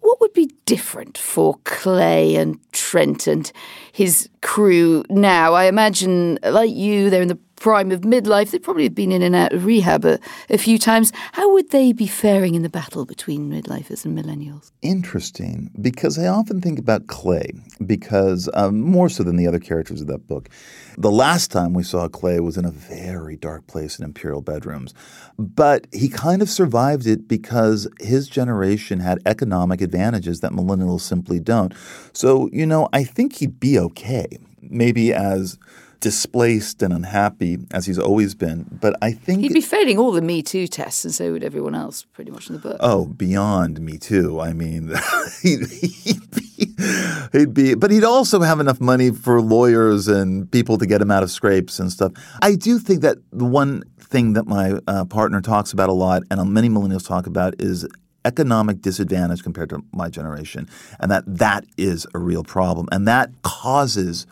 What 0.00 0.20
would 0.20 0.32
be 0.32 0.52
different 0.66 1.16
for 1.16 1.58
Clay 1.64 2.34
and 2.34 2.58
Trent 2.72 3.26
and 3.26 3.50
his 3.92 4.28
crew 4.40 5.04
now? 5.08 5.54
I 5.54 5.64
imagine, 5.64 6.38
like 6.42 6.72
you, 6.72 7.08
they're 7.08 7.22
in 7.22 7.28
the 7.28 7.38
prime 7.62 7.92
of 7.92 8.00
midlife. 8.00 8.50
They'd 8.50 8.62
probably 8.62 8.82
have 8.82 8.94
been 8.94 9.12
in 9.12 9.22
and 9.22 9.36
out 9.36 9.52
of 9.52 9.64
rehab 9.64 10.04
a, 10.04 10.18
a 10.50 10.58
few 10.58 10.78
times. 10.78 11.12
How 11.32 11.52
would 11.52 11.70
they 11.70 11.92
be 11.92 12.08
faring 12.08 12.56
in 12.56 12.62
the 12.62 12.68
battle 12.68 13.06
between 13.06 13.48
midlifers 13.48 14.04
and 14.04 14.18
millennials? 14.18 14.72
Interesting, 14.82 15.70
because 15.80 16.18
I 16.18 16.26
often 16.26 16.60
think 16.60 16.80
about 16.80 17.06
Clay, 17.06 17.52
because 17.86 18.50
um, 18.54 18.80
more 18.80 19.08
so 19.08 19.22
than 19.22 19.36
the 19.36 19.46
other 19.46 19.60
characters 19.60 20.00
of 20.00 20.08
that 20.08 20.26
book. 20.26 20.48
The 20.98 21.12
last 21.12 21.52
time 21.52 21.72
we 21.72 21.84
saw 21.84 22.08
Clay 22.08 22.40
was 22.40 22.56
in 22.56 22.64
a 22.64 22.72
very 22.72 23.36
dark 23.36 23.68
place 23.68 23.96
in 23.96 24.04
Imperial 24.04 24.42
bedrooms. 24.42 24.92
But 25.38 25.86
he 25.92 26.08
kind 26.08 26.42
of 26.42 26.50
survived 26.50 27.06
it 27.06 27.28
because 27.28 27.88
his 28.00 28.28
generation 28.28 28.98
had 28.98 29.20
economic 29.24 29.80
advantages 29.80 30.40
that 30.40 30.50
millennials 30.50 31.02
simply 31.02 31.38
don't. 31.38 31.72
So, 32.12 32.50
you 32.52 32.66
know, 32.66 32.88
I 32.92 33.04
think 33.04 33.36
he'd 33.36 33.60
be 33.60 33.78
okay. 33.78 34.38
Maybe 34.60 35.12
as 35.12 35.58
displaced 36.02 36.82
and 36.82 36.92
unhappy 36.92 37.58
as 37.70 37.86
he's 37.86 37.98
always 37.98 38.34
been. 38.34 38.66
But 38.80 38.96
I 39.00 39.12
think 39.12 39.40
He'd 39.40 39.54
be 39.54 39.60
failing 39.60 39.98
all 39.98 40.10
the 40.10 40.20
Me 40.20 40.42
Too 40.42 40.66
tests, 40.66 41.04
and 41.04 41.14
so 41.14 41.32
would 41.32 41.44
everyone 41.44 41.76
else, 41.76 42.04
pretty 42.12 42.32
much 42.32 42.48
in 42.48 42.56
the 42.56 42.60
book. 42.60 42.76
Oh, 42.80 43.06
beyond 43.06 43.80
me 43.80 43.98
too. 43.98 44.40
I 44.40 44.52
mean, 44.52 44.92
he'd, 45.42 45.66
he'd, 46.04 46.30
be, 46.30 46.66
he'd 47.32 47.54
be, 47.54 47.74
but 47.74 47.92
he'd 47.92 48.04
also 48.04 48.40
have 48.40 48.58
enough 48.58 48.80
money 48.80 49.12
for 49.12 49.40
lawyers 49.40 50.08
and 50.08 50.50
people 50.50 50.76
to 50.76 50.86
get 50.86 51.00
him 51.00 51.12
out 51.12 51.22
of 51.22 51.30
scrapes 51.30 51.78
and 51.78 51.90
stuff. 51.90 52.12
I 52.42 52.56
do 52.56 52.80
think 52.80 53.00
that 53.02 53.18
the 53.32 53.46
one 53.46 53.84
thing 54.00 54.32
that 54.32 54.46
my 54.46 54.80
uh, 54.88 55.04
partner 55.04 55.40
talks 55.40 55.72
about 55.72 55.88
a 55.88 55.94
lot, 55.94 56.24
and 56.32 56.52
many 56.52 56.68
millennials 56.68 57.06
talk 57.06 57.28
about, 57.28 57.54
is 57.60 57.86
economic 58.24 58.82
disadvantage 58.82 59.44
compared 59.44 59.68
to 59.70 59.84
my 59.92 60.08
generation, 60.08 60.68
and 60.98 61.12
that 61.12 61.22
that 61.26 61.64
is 61.78 62.08
a 62.12 62.18
real 62.18 62.42
problem, 62.42 62.88
and 62.90 63.06
that 63.06 63.30
causes 63.42 64.26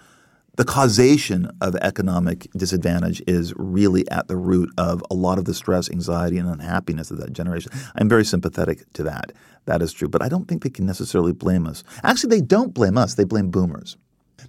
the 0.61 0.67
causation 0.67 1.51
of 1.63 1.75
economic 1.77 2.47
disadvantage 2.55 3.23
is 3.27 3.55
really 3.57 4.07
at 4.11 4.29
the 4.29 4.37
root 4.37 4.71
of 4.77 5.03
a 5.11 5.15
lot 5.15 5.39
of 5.39 5.47
the 5.47 5.55
stress, 5.55 5.91
anxiety, 5.91 6.37
and 6.37 6.47
unhappiness 6.47 7.11
of 7.11 7.17
that 7.17 7.33
generation. 7.33 7.73
I'm 7.95 8.11
very 8.11 8.27
sympathetic 8.27 8.85
to 8.93 9.03
that. 9.05 9.33
That 9.65 9.81
is 9.81 9.91
true. 9.91 10.07
But 10.07 10.21
I 10.21 10.29
don't 10.29 10.47
think 10.49 10.63
they 10.63 10.69
can 10.69 10.85
necessarily 10.85 11.33
blame 11.33 11.67
us. 11.67 11.83
Actually, 12.05 12.37
they 12.37 12.43
don't 12.43 12.75
blame 12.75 12.99
us, 12.99 13.15
they 13.15 13.25
blame 13.25 13.49
boomers. 13.51 13.97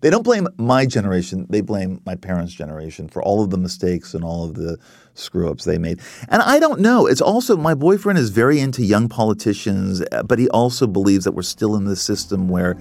They 0.01 0.09
don't 0.09 0.23
blame 0.23 0.49
my 0.57 0.85
generation, 0.85 1.47
they 1.49 1.61
blame 1.61 2.01
my 2.05 2.15
parents' 2.15 2.51
generation 2.51 3.07
for 3.07 3.23
all 3.23 3.41
of 3.41 3.49
the 3.49 3.57
mistakes 3.57 4.13
and 4.13 4.25
all 4.25 4.43
of 4.43 4.55
the 4.55 4.77
screw 5.13 5.49
ups 5.49 5.63
they 5.63 5.77
made. 5.77 6.01
And 6.27 6.41
I 6.41 6.59
don't 6.59 6.81
know. 6.81 7.07
It's 7.07 7.21
also, 7.21 7.55
my 7.55 7.73
boyfriend 7.73 8.19
is 8.19 8.31
very 8.31 8.59
into 8.59 8.83
young 8.83 9.07
politicians, 9.07 10.03
but 10.25 10.39
he 10.39 10.49
also 10.49 10.87
believes 10.87 11.23
that 11.23 11.31
we're 11.31 11.41
still 11.43 11.77
in 11.77 11.85
this 11.85 12.01
system 12.01 12.49
where 12.49 12.75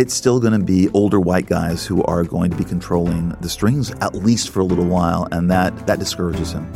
it's 0.00 0.14
still 0.14 0.40
going 0.40 0.58
to 0.58 0.64
be 0.64 0.88
older 0.94 1.20
white 1.20 1.44
guys 1.44 1.84
who 1.84 2.02
are 2.04 2.24
going 2.24 2.50
to 2.50 2.56
be 2.56 2.64
controlling 2.64 3.28
the 3.42 3.50
strings 3.50 3.90
at 4.00 4.14
least 4.14 4.48
for 4.48 4.60
a 4.60 4.64
little 4.64 4.86
while, 4.86 5.28
and 5.30 5.50
that 5.50 5.86
that 5.86 5.98
discourages 5.98 6.52
him. 6.52 6.66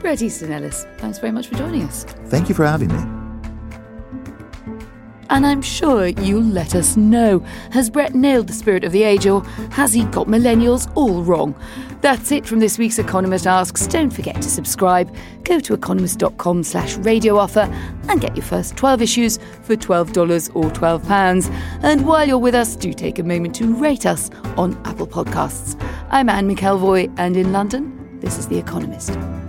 Bret 0.00 0.20
Easton 0.20 0.52
Ellis, 0.52 0.86
thanks 0.98 1.18
very 1.18 1.32
much 1.32 1.48
for 1.48 1.54
joining 1.54 1.82
us. 1.84 2.04
Thank 2.26 2.50
you 2.50 2.54
for 2.54 2.66
having 2.66 2.88
me. 2.88 3.19
And 5.30 5.46
I'm 5.46 5.62
sure 5.62 6.08
you'll 6.08 6.42
let 6.42 6.74
us 6.74 6.96
know. 6.96 7.38
Has 7.70 7.88
Bret 7.88 8.14
nailed 8.14 8.48
the 8.48 8.52
spirit 8.52 8.82
of 8.82 8.90
the 8.90 9.04
age, 9.04 9.26
or 9.26 9.44
has 9.70 9.92
he 9.94 10.04
got 10.06 10.26
millennials 10.26 10.90
all 10.96 11.22
wrong? 11.22 11.54
That's 12.00 12.32
it 12.32 12.44
from 12.46 12.58
this 12.58 12.78
week's 12.78 12.98
Economist 12.98 13.46
Asks. 13.46 13.86
Don't 13.86 14.10
forget 14.10 14.36
to 14.36 14.50
subscribe. 14.50 15.14
Go 15.44 15.60
to 15.60 15.74
economist.com 15.74 16.64
slash 16.64 16.96
radio 16.96 17.36
offer 17.36 17.68
and 18.08 18.20
get 18.20 18.34
your 18.36 18.44
first 18.44 18.76
12 18.76 19.02
issues 19.02 19.38
for 19.62 19.76
$12 19.76 20.50
or 20.54 20.70
£12. 20.70 21.50
And 21.82 22.06
while 22.06 22.26
you're 22.26 22.38
with 22.38 22.56
us, 22.56 22.74
do 22.74 22.92
take 22.92 23.18
a 23.18 23.22
moment 23.22 23.54
to 23.56 23.72
rate 23.72 24.06
us 24.06 24.30
on 24.56 24.80
Apple 24.84 25.06
Podcasts. 25.06 25.80
I'm 26.10 26.28
Anne 26.28 26.52
McElvoy, 26.52 27.14
and 27.18 27.36
in 27.36 27.52
London, 27.52 28.18
this 28.20 28.36
is 28.36 28.48
The 28.48 28.58
Economist. 28.58 29.39